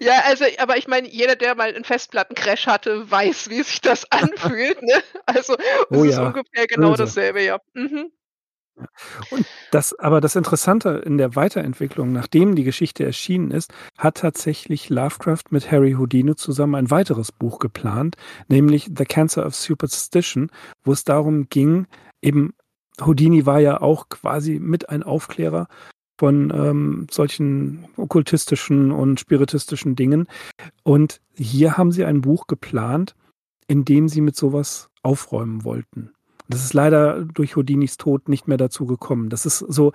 [0.00, 4.06] Ja, also, aber ich meine, jeder, der mal einen Festplattencrash hatte, weiß, wie sich das
[4.10, 5.02] anfühlt, ne?
[5.26, 7.04] Also, es oh ja, ist ungefähr genau böse.
[7.04, 7.58] dasselbe, ja.
[7.74, 8.10] Mhm.
[9.30, 14.88] Und das, aber das Interessante in der Weiterentwicklung, nachdem die Geschichte erschienen ist, hat tatsächlich
[14.88, 18.16] Lovecraft mit Harry Houdini zusammen ein weiteres Buch geplant,
[18.48, 20.50] nämlich The Cancer of Superstition,
[20.84, 21.86] wo es darum ging,
[22.22, 22.54] eben
[23.00, 25.68] Houdini war ja auch quasi mit ein Aufklärer
[26.18, 30.28] von ähm, solchen okkultistischen und spiritistischen Dingen.
[30.82, 33.14] Und hier haben sie ein Buch geplant,
[33.68, 36.12] in dem sie mit sowas aufräumen wollten.
[36.50, 39.30] Das ist leider durch Houdinis Tod nicht mehr dazu gekommen.
[39.30, 39.92] Das ist so,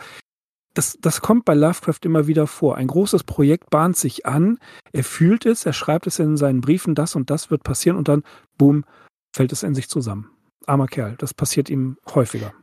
[0.75, 2.77] das, das kommt bei Lovecraft immer wieder vor.
[2.77, 4.59] Ein großes Projekt bahnt sich an,
[4.91, 8.07] er fühlt es, er schreibt es in seinen Briefen, das und das wird passieren und
[8.07, 8.23] dann,
[8.57, 8.85] boom,
[9.35, 10.29] fällt es in sich zusammen.
[10.67, 12.53] Armer Kerl, das passiert ihm häufiger.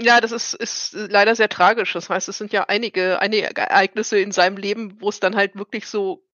[0.00, 1.92] Ja, das ist, ist leider sehr tragisch.
[1.92, 5.54] Das heißt, es sind ja einige, einige Ereignisse in seinem Leben, wo es dann halt
[5.54, 6.24] wirklich so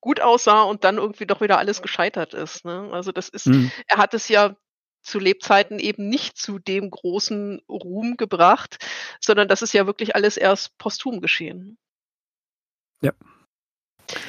[0.00, 2.64] gut aussah und dann irgendwie doch wieder alles gescheitert ist.
[2.64, 2.88] Ne?
[2.92, 3.72] Also das ist, mhm.
[3.88, 4.54] er hat es ja
[5.08, 8.78] zu Lebzeiten eben nicht zu dem großen Ruhm gebracht,
[9.20, 11.78] sondern das ist ja wirklich alles erst posthum geschehen.
[13.00, 13.12] Ja.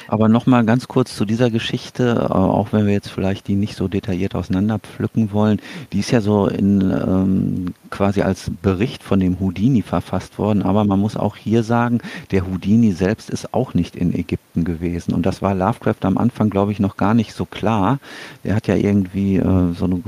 [0.08, 3.76] Aber nochmal ganz kurz zu dieser Geschichte, äh, auch wenn wir jetzt vielleicht die nicht
[3.76, 5.60] so detailliert auseinanderpflücken wollen.
[5.92, 10.84] Die ist ja so in ähm, quasi als Bericht von dem Houdini verfasst worden, aber
[10.84, 12.00] man muss auch hier sagen,
[12.30, 15.14] der Houdini selbst ist auch nicht in Ägypten gewesen.
[15.14, 17.98] Und das war Lovecraft am Anfang, glaube ich, noch gar nicht so klar.
[18.44, 20.02] Er hat ja irgendwie äh, so eine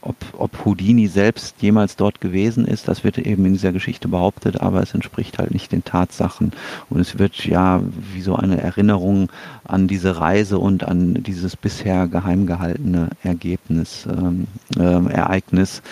[0.00, 4.60] ob, ob Houdini selbst jemals dort gewesen ist, das wird eben in dieser Geschichte behauptet,
[4.60, 6.52] aber es entspricht halt nicht den Tatsachen.
[6.90, 9.30] Und es wird ja wie so eine Erinnerung
[9.64, 14.46] an diese Reise und an dieses bisher geheim gehaltene Ergebnis, ähm,
[14.78, 15.82] äh, Ereignis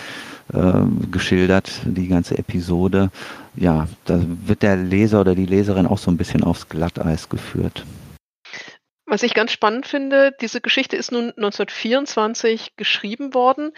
[0.53, 0.73] äh,
[1.11, 3.11] geschildert, die ganze Episode.
[3.57, 7.85] Ja, da wird der Leser oder die Leserin auch so ein bisschen aufs Glatteis geführt.
[9.07, 13.73] Was ich ganz spannend finde, diese Geschichte ist nun 1924 geschrieben worden,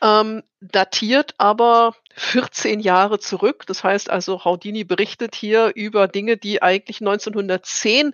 [0.00, 3.64] ähm, datiert aber 14 Jahre zurück.
[3.66, 8.12] Das heißt also, Houdini berichtet hier über Dinge, die eigentlich 1910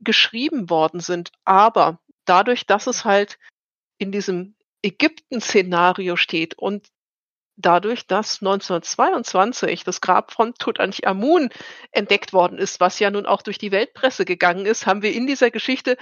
[0.00, 1.32] geschrieben worden sind.
[1.44, 3.38] Aber dadurch, dass es halt
[3.98, 6.86] in diesem Ägypten-Szenario steht und
[7.56, 11.48] dadurch, dass 1922 das Grab von Tutanchamun
[11.90, 15.26] entdeckt worden ist, was ja nun auch durch die Weltpresse gegangen ist, haben wir in
[15.26, 15.96] dieser Geschichte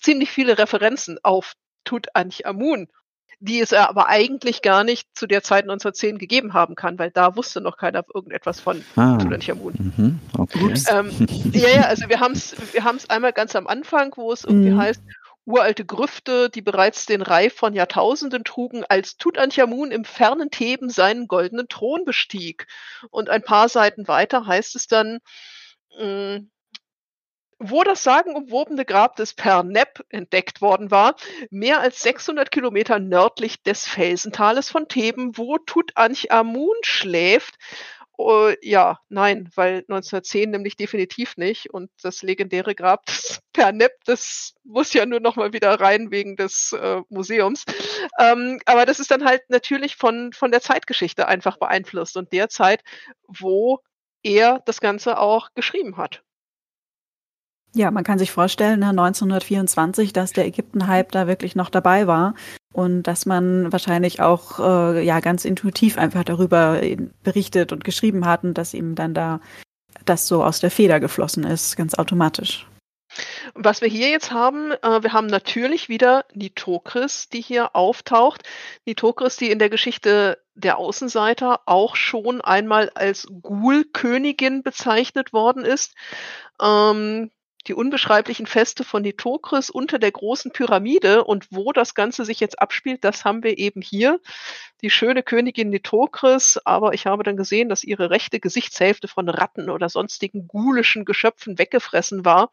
[0.00, 2.88] ziemlich viele Referenzen auf Tutanchamun,
[3.40, 7.34] die es aber eigentlich gar nicht zu der Zeit 1910 gegeben haben kann, weil da
[7.34, 9.74] wusste noch keiner irgendetwas von ah, Tutanchamun.
[9.96, 10.74] Mhm, okay.
[10.90, 11.10] ähm,
[11.52, 14.70] ja, ja, also wir haben es wir haben's einmal ganz am Anfang, wo es irgendwie
[14.70, 14.78] mhm.
[14.78, 15.02] heißt,
[15.44, 21.26] uralte Grüfte, die bereits den Reif von Jahrtausenden trugen, als Tutanchamun im fernen Theben seinen
[21.26, 22.66] goldenen Thron bestieg.
[23.10, 25.18] Und ein paar Seiten weiter heißt es dann,
[25.98, 26.50] mh, hm,
[27.64, 31.14] wo das sagenumwobene Grab des Pernep entdeckt worden war,
[31.50, 37.54] mehr als 600 Kilometer nördlich des Felsentales von Theben, wo Tutanchamun schläft
[38.18, 41.70] Uh, ja, nein, weil 1910 nämlich definitiv nicht.
[41.70, 46.36] Und das legendäre Grab des Pernep, das muss ja nur noch mal wieder rein wegen
[46.36, 47.64] des äh, Museums.
[48.18, 52.48] Ähm, aber das ist dann halt natürlich von, von der Zeitgeschichte einfach beeinflusst und der
[52.48, 52.82] Zeit,
[53.26, 53.80] wo
[54.22, 56.22] er das Ganze auch geschrieben hat.
[57.74, 62.34] Ja, man kann sich vorstellen, 1924, dass der Ägypten-Hype da wirklich noch dabei war
[62.72, 66.80] und dass man wahrscheinlich auch äh, ja ganz intuitiv einfach darüber
[67.22, 69.40] berichtet und geschrieben hat und dass ihm dann da
[70.04, 72.66] das so aus der Feder geflossen ist, ganz automatisch.
[73.54, 78.42] Was wir hier jetzt haben, äh, wir haben natürlich wieder Nitokris, die hier auftaucht.
[78.86, 85.94] Nitokris, die in der Geschichte der Außenseiter auch schon einmal als Ghoul-Königin bezeichnet worden ist.
[86.60, 87.30] Ähm,
[87.68, 92.60] die unbeschreiblichen Feste von Nitokris unter der großen Pyramide und wo das Ganze sich jetzt
[92.60, 94.20] abspielt, das haben wir eben hier.
[94.82, 99.70] Die schöne Königin Nitokris, aber ich habe dann gesehen, dass ihre rechte Gesichtshälfte von Ratten
[99.70, 102.50] oder sonstigen gulischen Geschöpfen weggefressen war.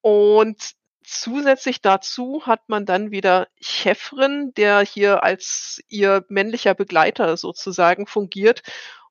[0.00, 8.06] Und zusätzlich dazu hat man dann wieder Chefrin, der hier als ihr männlicher Begleiter sozusagen
[8.06, 8.62] fungiert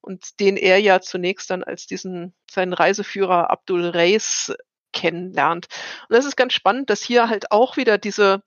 [0.02, 4.54] und den er ja zunächst dann als diesen seinen Reiseführer Abdul Reis
[4.92, 5.68] kennenlernt.
[6.10, 8.44] Und das ist ganz spannend, dass hier halt auch wieder diese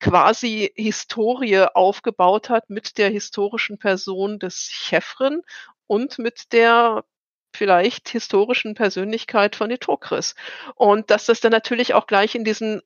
[0.00, 5.42] quasi Historie aufgebaut hat mit der historischen Person des Chefren
[5.86, 7.04] und mit der
[7.54, 10.34] vielleicht historischen Persönlichkeit von Nitokris.
[10.74, 12.82] Und dass das dann natürlich auch gleich in diesen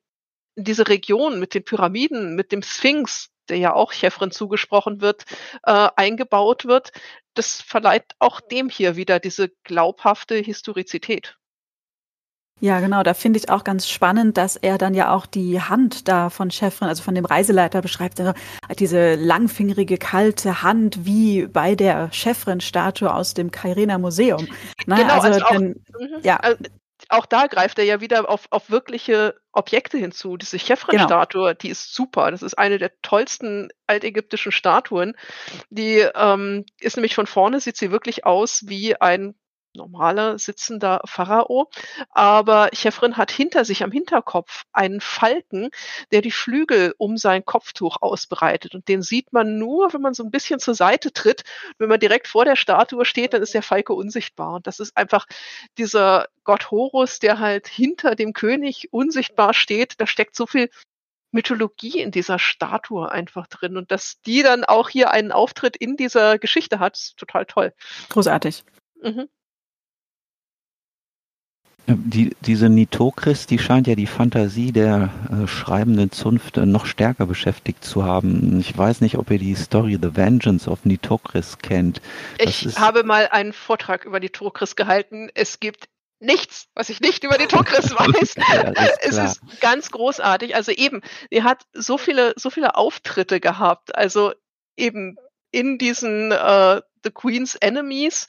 [0.55, 5.25] in diese Region mit den Pyramiden, mit dem Sphinx, der ja auch Chefren zugesprochen wird,
[5.65, 6.93] äh, eingebaut wird,
[7.35, 11.39] das verleiht auch dem hier wieder diese glaubhafte Historizität.
[12.63, 13.03] Ja, genau.
[13.03, 16.53] Da finde ich auch ganz spannend, dass er dann ja auch die Hand da von
[16.53, 18.35] Chefrin, also von dem Reiseleiter beschreibt, also
[18.79, 24.47] diese langfingerige, kalte Hand wie bei der Chefrin-Statue aus dem Kairena Museum.
[24.87, 24.95] Ne?
[24.95, 25.65] Genau, also, also auch, dann,
[25.99, 26.21] mhm.
[26.23, 26.37] ja.
[26.37, 26.63] Also
[27.09, 30.37] auch da greift er ja wieder auf, auf wirkliche Objekte hinzu.
[30.37, 31.55] Diese Chefrin-Statue, genau.
[31.55, 32.31] die ist super.
[32.31, 35.17] Das ist eine der tollsten altägyptischen Statuen.
[35.71, 39.35] Die ähm, ist nämlich von vorne, sieht sie wirklich aus wie ein
[39.75, 41.69] normaler sitzender Pharao.
[42.11, 45.71] Aber Chefrin hat hinter sich am Hinterkopf einen Falken,
[46.11, 48.75] der die Flügel um sein Kopftuch ausbreitet.
[48.75, 51.45] Und den sieht man nur, wenn man so ein bisschen zur Seite tritt.
[51.79, 54.55] Wenn man direkt vor der Statue steht, dann ist der Falke unsichtbar.
[54.57, 55.27] Und das ist einfach
[55.79, 60.01] dieser Gott Horus, der halt hinter dem König unsichtbar steht.
[60.01, 60.71] Da steckt so viel
[61.33, 63.77] Mythologie in dieser Statue einfach drin.
[63.77, 67.73] Und dass die dann auch hier einen Auftritt in dieser Geschichte hat, ist total toll.
[68.11, 68.65] Großartig.
[69.03, 69.29] Mhm.
[71.87, 77.27] Die, diese Nitokris, die scheint ja die Fantasie der äh, schreibenden Zunft äh, noch stärker
[77.27, 78.61] beschäftigt zu haben.
[78.61, 82.01] Ich weiß nicht, ob ihr die Story The Vengeance of Nitokris kennt.
[82.39, 85.29] Das ich habe mal einen Vortrag über Nitokris gehalten.
[85.35, 85.89] Es gibt
[86.21, 88.37] nichts, was ich nicht über Nitokris weiß.
[88.37, 88.73] ja,
[89.03, 90.55] es ist ganz großartig.
[90.55, 93.97] Also eben, er hat so viele, so viele Auftritte gehabt.
[93.97, 94.33] Also
[94.77, 95.17] eben
[95.51, 98.27] in diesen äh, The Queen's Enemies,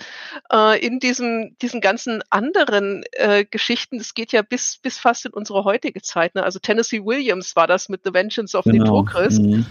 [0.51, 5.33] äh, in diesem, diesen ganzen anderen äh, Geschichten, das geht ja bis, bis fast in
[5.33, 6.35] unsere heutige Zeit.
[6.35, 6.43] Ne?
[6.43, 9.01] Also Tennessee Williams war das mit The Vengeance of genau.
[9.01, 9.39] Nitocris.
[9.39, 9.65] Mhm.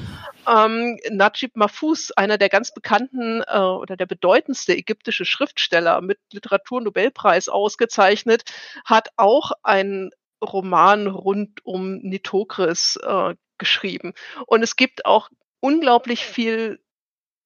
[0.47, 7.49] Ähm, Najib Mahfouz, einer der ganz bekannten äh, oder der bedeutendste ägyptische Schriftsteller mit Literaturnobelpreis
[7.49, 8.45] ausgezeichnet,
[8.85, 10.11] hat auch einen
[10.43, 14.13] Roman rund um Nitokris äh, geschrieben.
[14.47, 15.31] Und es gibt auch
[15.61, 16.81] unglaublich viel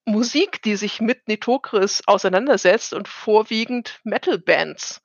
[0.07, 5.03] Musik, die sich mit Nitokris auseinandersetzt und vorwiegend Metal-Bands.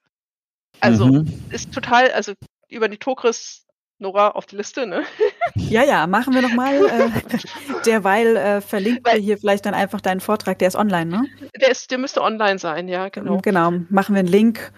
[0.80, 1.43] Also mhm.
[1.49, 2.34] ist total, also
[2.70, 3.66] über Nitokris
[4.02, 5.04] Nora auf die Liste, ne?
[5.56, 6.72] Ja, ja, machen wir nochmal.
[6.91, 7.10] Äh,
[7.86, 11.26] derweil äh, verlinken wir hier vielleicht dann einfach deinen Vortrag, der ist online, ne?
[11.60, 13.38] Der, ist, der müsste online sein, ja, genau.
[13.38, 14.72] Genau, machen wir einen Link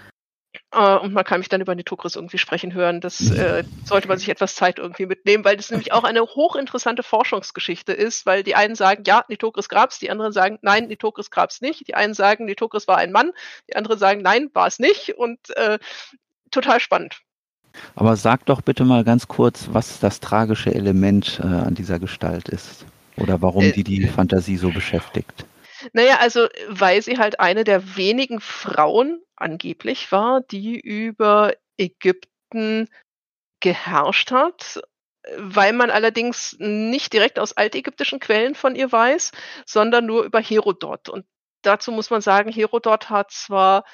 [0.74, 3.02] äh, und man kann mich dann über Nitokris irgendwie sprechen hören.
[3.02, 3.40] Das mhm.
[3.40, 7.94] äh, sollte man sich etwas Zeit irgendwie mitnehmen, weil das nämlich auch eine hochinteressante Forschungsgeschichte
[7.94, 11.88] ist, weil die einen sagen, ja, Nitokris gab's, die anderen sagen, nein, Nitokris gab's nicht.
[11.88, 13.32] Die einen sagen, Nitokris war ein Mann,
[13.70, 15.18] die anderen sagen, nein, war es nicht.
[15.18, 15.80] Und äh,
[16.52, 17.22] total spannend.
[17.96, 22.50] Aber sag doch bitte mal ganz kurz, was das tragische Element äh, an dieser Gestalt
[22.50, 22.86] ist.
[23.18, 25.46] Oder warum äh, die die Fantasie so beschäftigt.
[25.92, 32.90] Naja, also weil sie halt eine der wenigen Frauen angeblich war, die über Ägypten
[33.60, 34.82] geherrscht hat,
[35.38, 39.32] weil man allerdings nicht direkt aus altägyptischen Quellen von ihr weiß,
[39.66, 41.10] sondern nur über Herodot.
[41.10, 41.26] Und
[41.62, 43.86] dazu muss man sagen, Herodot hat zwar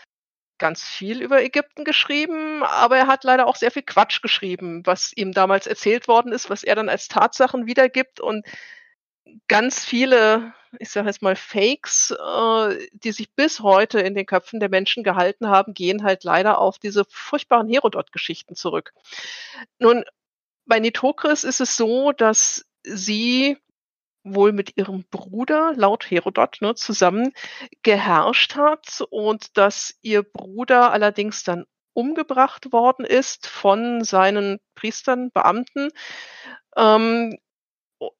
[0.58, 5.14] ganz viel über Ägypten geschrieben, aber er hat leider auch sehr viel Quatsch geschrieben, was
[5.16, 8.20] ihm damals erzählt worden ist, was er dann als Tatsachen wiedergibt.
[8.20, 8.46] Und
[9.48, 14.60] ganz viele, ich sage jetzt mal Fakes, äh, die sich bis heute in den Köpfen
[14.60, 18.94] der Menschen gehalten haben, gehen halt leider auf diese furchtbaren Herodot-Geschichten zurück.
[19.80, 20.04] Nun,
[20.66, 23.58] bei Nitokris ist es so, dass sie
[24.24, 27.34] wohl mit ihrem Bruder, laut Herodot, ne, zusammen
[27.84, 35.90] geherrscht hat und dass ihr Bruder allerdings dann umgebracht worden ist von seinen Priestern, Beamten.
[36.76, 37.38] Ähm,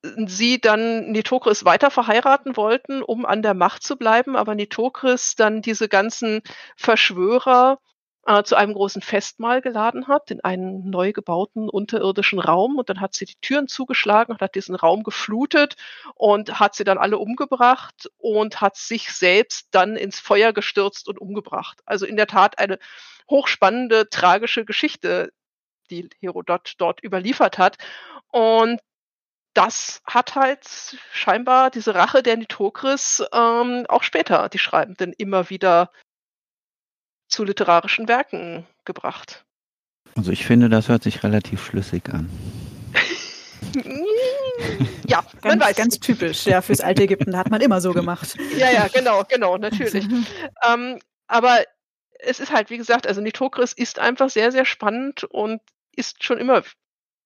[0.02, 5.62] sie dann Nitokris weiter verheiraten wollten, um an der Macht zu bleiben, aber Nitokris dann
[5.62, 6.42] diese ganzen
[6.76, 7.80] Verschwörer
[8.26, 12.78] äh, zu einem großen Festmahl geladen hat, in einen neu gebauten unterirdischen Raum.
[12.78, 15.76] Und dann hat sie die Türen zugeschlagen und hat diesen Raum geflutet
[16.16, 21.20] und hat sie dann alle umgebracht und hat sich selbst dann ins Feuer gestürzt und
[21.20, 21.80] umgebracht.
[21.86, 22.80] Also in der Tat eine
[23.30, 25.32] hochspannende, tragische Geschichte,
[25.90, 27.78] die Herodot dort überliefert hat.
[28.32, 28.80] Und
[29.54, 35.92] das hat halt scheinbar diese Rache der Nitokris ähm, auch später die Schreibenden immer wieder
[37.28, 39.46] zu literarischen Werken gebracht.
[40.16, 42.30] Also ich finde, das hört sich relativ schlüssig an.
[45.08, 45.76] ja, man weiß.
[45.76, 48.36] Ganz typisch, ja, fürs alte Ägypten hat man immer so gemacht.
[48.58, 50.06] Ja, ja, genau, genau, natürlich.
[50.68, 51.64] ähm, aber
[52.20, 55.62] es ist halt, wie gesagt, also Nitokris ist einfach sehr, sehr spannend und
[55.96, 56.64] ist schon immer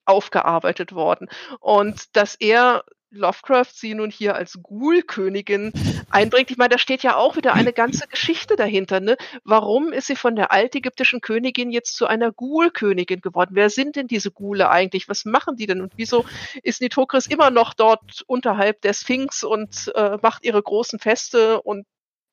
[0.05, 1.29] aufgearbeitet worden.
[1.59, 2.83] Und dass er
[3.13, 5.71] Lovecraft sie nun hier als Ghoul-Königin
[6.09, 6.49] einbringt.
[6.49, 8.99] Ich meine, da steht ja auch wieder eine ganze Geschichte dahinter.
[8.99, 9.17] Ne?
[9.43, 13.51] Warum ist sie von der altägyptischen Königin jetzt zu einer Ghoul-Königin geworden?
[13.53, 15.07] Wer sind denn diese Ghule eigentlich?
[15.07, 15.81] Was machen die denn?
[15.81, 16.25] Und wieso
[16.63, 21.61] ist Nitokris immer noch dort unterhalb der Sphinx und äh, macht ihre großen Feste?
[21.61, 21.85] Und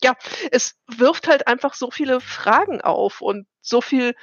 [0.02, 0.16] ja,
[0.50, 4.14] es wirft halt einfach so viele Fragen auf und so viel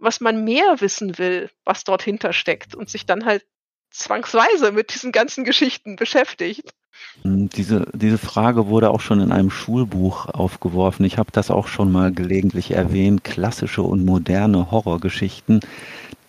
[0.00, 3.44] was man mehr wissen will, was dort hintersteckt und sich dann halt
[3.90, 6.72] zwangsweise mit diesen ganzen Geschichten beschäftigt.
[7.22, 11.04] Hm, diese, diese Frage wurde auch schon in einem Schulbuch aufgeworfen.
[11.04, 13.24] Ich habe das auch schon mal gelegentlich erwähnt.
[13.24, 15.60] Klassische und moderne Horrorgeschichten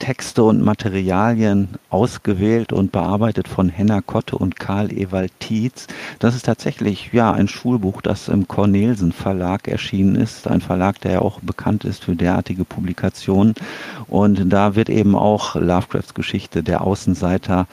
[0.02, 5.86] Texte und Materialien ausgewählt und bearbeitet von Henna Kotte und Karl Ewald Tietz.
[6.18, 11.12] Das ist tatsächlich ja ein Schulbuch, das im Cornelsen Verlag erschienen ist, ein Verlag, der
[11.12, 13.54] ja auch bekannt ist für derartige Publikationen.
[14.08, 17.68] Und da wird eben auch Lovecrafts Geschichte der Außenseiter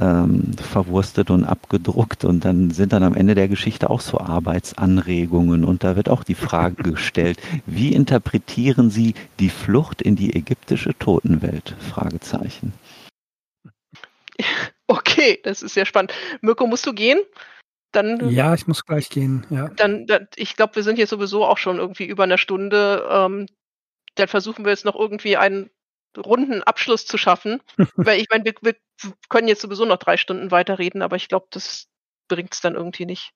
[0.00, 5.64] ähm, verwurstet und abgedruckt und dann sind dann am Ende der Geschichte auch so Arbeitsanregungen
[5.64, 10.98] und da wird auch die Frage gestellt, wie interpretieren Sie die Flucht in die ägyptische
[10.98, 11.74] Totenwelt?
[11.90, 12.72] Fragezeichen.
[14.86, 16.12] Okay, das ist sehr spannend.
[16.42, 17.18] Mirko, musst du gehen?
[17.92, 19.46] Dann, ja, ich muss gleich gehen.
[19.48, 19.68] Ja.
[19.68, 23.08] Dann, dann ich glaube, wir sind jetzt sowieso auch schon irgendwie über eine Stunde.
[23.10, 23.46] Ähm,
[24.16, 25.70] dann versuchen wir jetzt noch irgendwie einen
[26.16, 27.60] runden Abschluss zu schaffen.
[27.96, 28.74] Weil ich meine, wir, wir
[29.28, 31.86] können jetzt sowieso noch drei Stunden weiterreden, aber ich glaube, das
[32.28, 33.32] bringt es dann irgendwie nicht.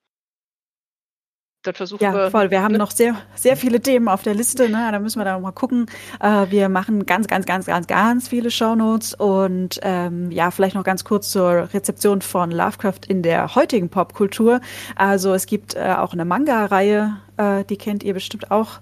[1.62, 2.30] Dann versuchen ja, wir.
[2.30, 2.52] voll.
[2.52, 2.78] Wir haben ne?
[2.78, 4.68] noch sehr, sehr viele Themen auf der Liste.
[4.68, 4.88] Ne?
[4.92, 5.86] Da müssen wir da mal gucken.
[6.20, 10.84] Äh, wir machen ganz, ganz, ganz, ganz, ganz viele Shownotes und ähm, ja, vielleicht noch
[10.84, 14.60] ganz kurz zur Rezeption von Lovecraft in der heutigen Popkultur.
[14.94, 18.80] Also es gibt äh, auch eine Manga-Reihe, äh, die kennt ihr bestimmt auch.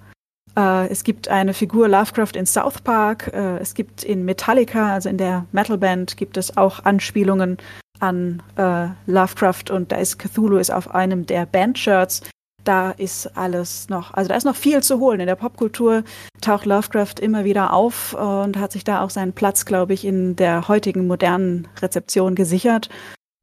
[0.56, 3.30] Äh, es gibt eine Figur Lovecraft in South Park.
[3.32, 7.58] Äh, es gibt in Metallica, also in der Metalband, gibt es auch Anspielungen
[8.00, 12.22] an äh, Lovecraft und da ist Cthulhu ist auf einem der Bandshirts
[12.66, 15.20] da ist alles noch, also da ist noch viel zu holen.
[15.20, 16.02] In der Popkultur
[16.40, 20.36] taucht Lovecraft immer wieder auf und hat sich da auch seinen Platz, glaube ich, in
[20.36, 22.88] der heutigen modernen Rezeption gesichert.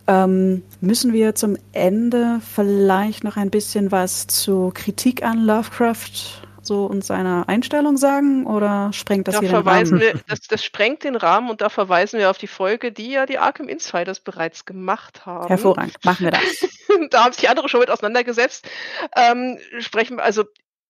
[0.07, 6.85] Ähm, müssen wir zum Ende vielleicht noch ein bisschen was zu Kritik an Lovecraft so
[6.85, 10.19] und seiner Einstellung sagen oder sprengt das da hier verweisen den Rahmen?
[10.19, 13.25] Wir, das, das sprengt den Rahmen und da verweisen wir auf die Folge, die ja
[13.25, 15.47] die Arkham Insiders bereits gemacht haben.
[15.47, 16.67] Hervorragend, machen wir das.
[17.09, 18.67] da haben sich andere schon mit auseinandergesetzt.
[19.15, 20.43] Ähm, sprechen also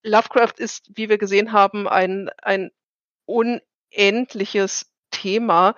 [0.04, 2.72] Lovecraft ist, wie wir gesehen haben, ein, ein
[3.26, 5.76] unendliches Thema.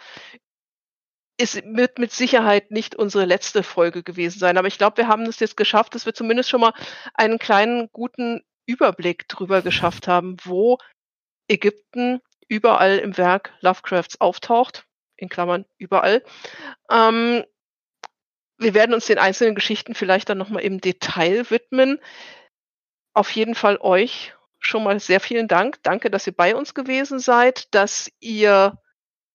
[1.37, 5.23] Es wird mit Sicherheit nicht unsere letzte Folge gewesen sein, aber ich glaube, wir haben
[5.23, 6.73] es jetzt geschafft, dass wir zumindest schon mal
[7.13, 10.77] einen kleinen guten Überblick drüber geschafft haben, wo
[11.47, 14.85] Ägypten überall im Werk Lovecrafts auftaucht,
[15.15, 16.23] in Klammern überall.
[16.89, 17.43] Ähm,
[18.57, 21.99] wir werden uns den einzelnen Geschichten vielleicht dann nochmal im Detail widmen.
[23.13, 25.81] Auf jeden Fall euch schon mal sehr vielen Dank.
[25.83, 28.79] Danke, dass ihr bei uns gewesen seid, dass ihr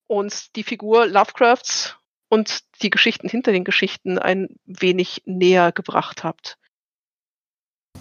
[0.06, 1.96] uns die Figur Lovecrafts
[2.28, 6.58] und die Geschichten hinter den Geschichten ein wenig näher gebracht habt.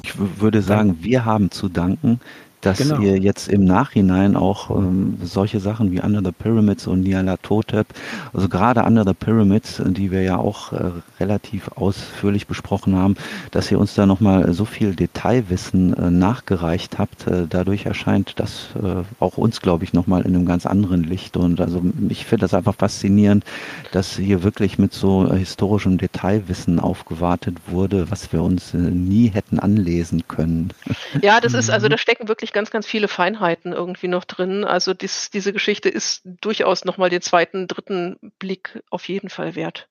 [0.04, 2.20] Ich würde sagen, wir haben zu danken,
[2.62, 3.00] dass genau.
[3.00, 7.88] ihr jetzt im Nachhinein auch ähm, solche Sachen wie Under the Pyramids und Nyarlathotep,
[8.34, 13.16] also gerade Under the Pyramids, die wir ja auch äh, relativ ausführlich besprochen haben,
[13.52, 17.28] dass ihr uns da nochmal so viel Detailwissen äh, nachgereicht habt.
[17.28, 21.38] Äh, dadurch erscheint das äh, auch uns, glaube ich, nochmal in einem ganz anderen Licht.
[21.38, 23.44] Und also ich finde das einfach faszinierend,
[23.92, 29.30] dass hier wirklich mit so äh, historischem Detailwissen aufgewartet wurde, was wir uns äh, nie
[29.30, 30.74] hätten anlesen können.
[31.22, 34.64] Ja, das ist, also da stecken wirklich wirklich ganz, ganz viele Feinheiten irgendwie noch drin.
[34.64, 39.88] Also dies, diese Geschichte ist durchaus nochmal den zweiten, dritten Blick auf jeden Fall wert.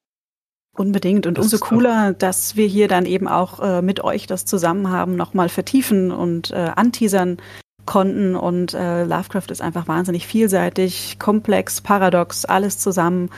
[0.77, 1.27] Unbedingt.
[1.27, 4.91] Und das umso cooler, dass wir hier dann eben auch äh, mit euch das zusammen
[4.91, 7.39] haben, nochmal vertiefen und äh, anteasern
[7.85, 8.37] konnten.
[8.37, 13.31] Und äh, Lovecraft ist einfach wahnsinnig vielseitig, komplex, paradox, alles zusammen,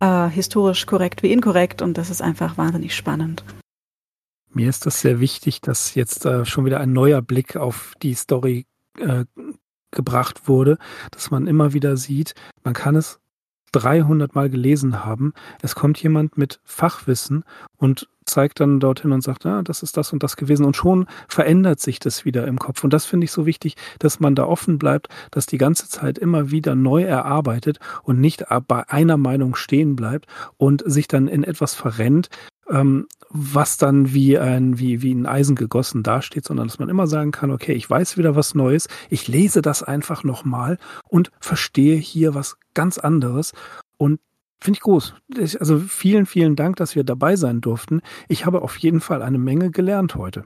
[0.00, 1.82] äh, historisch korrekt wie inkorrekt.
[1.82, 3.44] Und das ist einfach wahnsinnig spannend.
[4.50, 8.14] Mir ist das sehr wichtig, dass jetzt äh, schon wieder ein neuer Blick auf die
[8.14, 8.66] Story
[8.98, 9.24] äh,
[9.90, 10.78] gebracht wurde,
[11.10, 13.20] dass man immer wieder sieht, man kann es
[13.72, 15.32] 300 Mal gelesen haben.
[15.62, 17.44] Es kommt jemand mit Fachwissen
[17.76, 20.64] und zeigt dann dorthin und sagt, ah, das ist das und das gewesen.
[20.64, 22.84] Und schon verändert sich das wieder im Kopf.
[22.84, 26.18] Und das finde ich so wichtig, dass man da offen bleibt, dass die ganze Zeit
[26.18, 30.26] immer wieder neu erarbeitet und nicht bei einer Meinung stehen bleibt
[30.56, 32.28] und sich dann in etwas verrennt,
[32.70, 37.06] ähm, was dann wie ein, wie, wie ein Eisen gegossen dasteht, sondern dass man immer
[37.06, 40.78] sagen kann, okay, ich weiß wieder was Neues, ich lese das einfach nochmal
[41.08, 43.52] und verstehe hier was ganz anderes
[43.96, 44.20] und
[44.60, 45.14] Finde ich groß.
[45.60, 48.02] Also vielen, vielen Dank, dass wir dabei sein durften.
[48.28, 50.44] Ich habe auf jeden Fall eine Menge gelernt heute.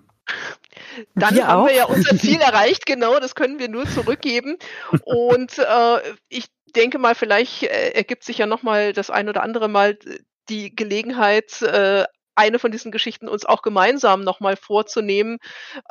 [1.14, 1.68] Dann wir haben auch.
[1.68, 4.56] wir ja unser Ziel erreicht, genau, das können wir nur zurückgeben.
[5.04, 5.98] Und äh,
[6.28, 9.98] ich denke mal, vielleicht äh, ergibt sich ja nochmal das ein oder andere Mal
[10.48, 15.38] die Gelegenheit, äh, eine von diesen Geschichten uns auch gemeinsam nochmal vorzunehmen.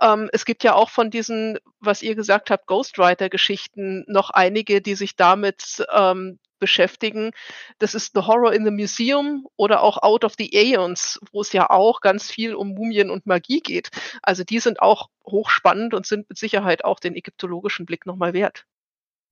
[0.01, 4.95] Ähm, es gibt ja auch von diesen, was ihr gesagt habt, Ghostwriter-Geschichten noch einige, die
[4.95, 7.31] sich damit ähm, beschäftigen.
[7.79, 11.51] Das ist The Horror in the Museum oder auch Out of the Aeons, wo es
[11.51, 13.89] ja auch ganz viel um Mumien und Magie geht.
[14.21, 18.65] Also die sind auch hochspannend und sind mit Sicherheit auch den ägyptologischen Blick nochmal wert.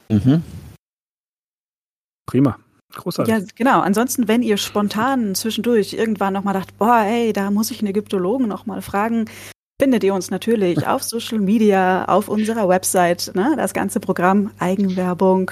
[0.10, 0.44] Mhm.
[2.26, 2.60] Prima.
[2.94, 3.34] Großartig.
[3.34, 3.82] Ja, genau.
[3.82, 8.48] Ansonsten, wenn ihr spontan zwischendurch irgendwann nochmal dacht, boah, ey, da muss ich einen Ägyptologen
[8.48, 9.26] nochmal fragen,
[9.80, 15.52] findet ihr uns natürlich auf Social Media, auf unserer Website, ne, das ganze Programm Eigenwerbung.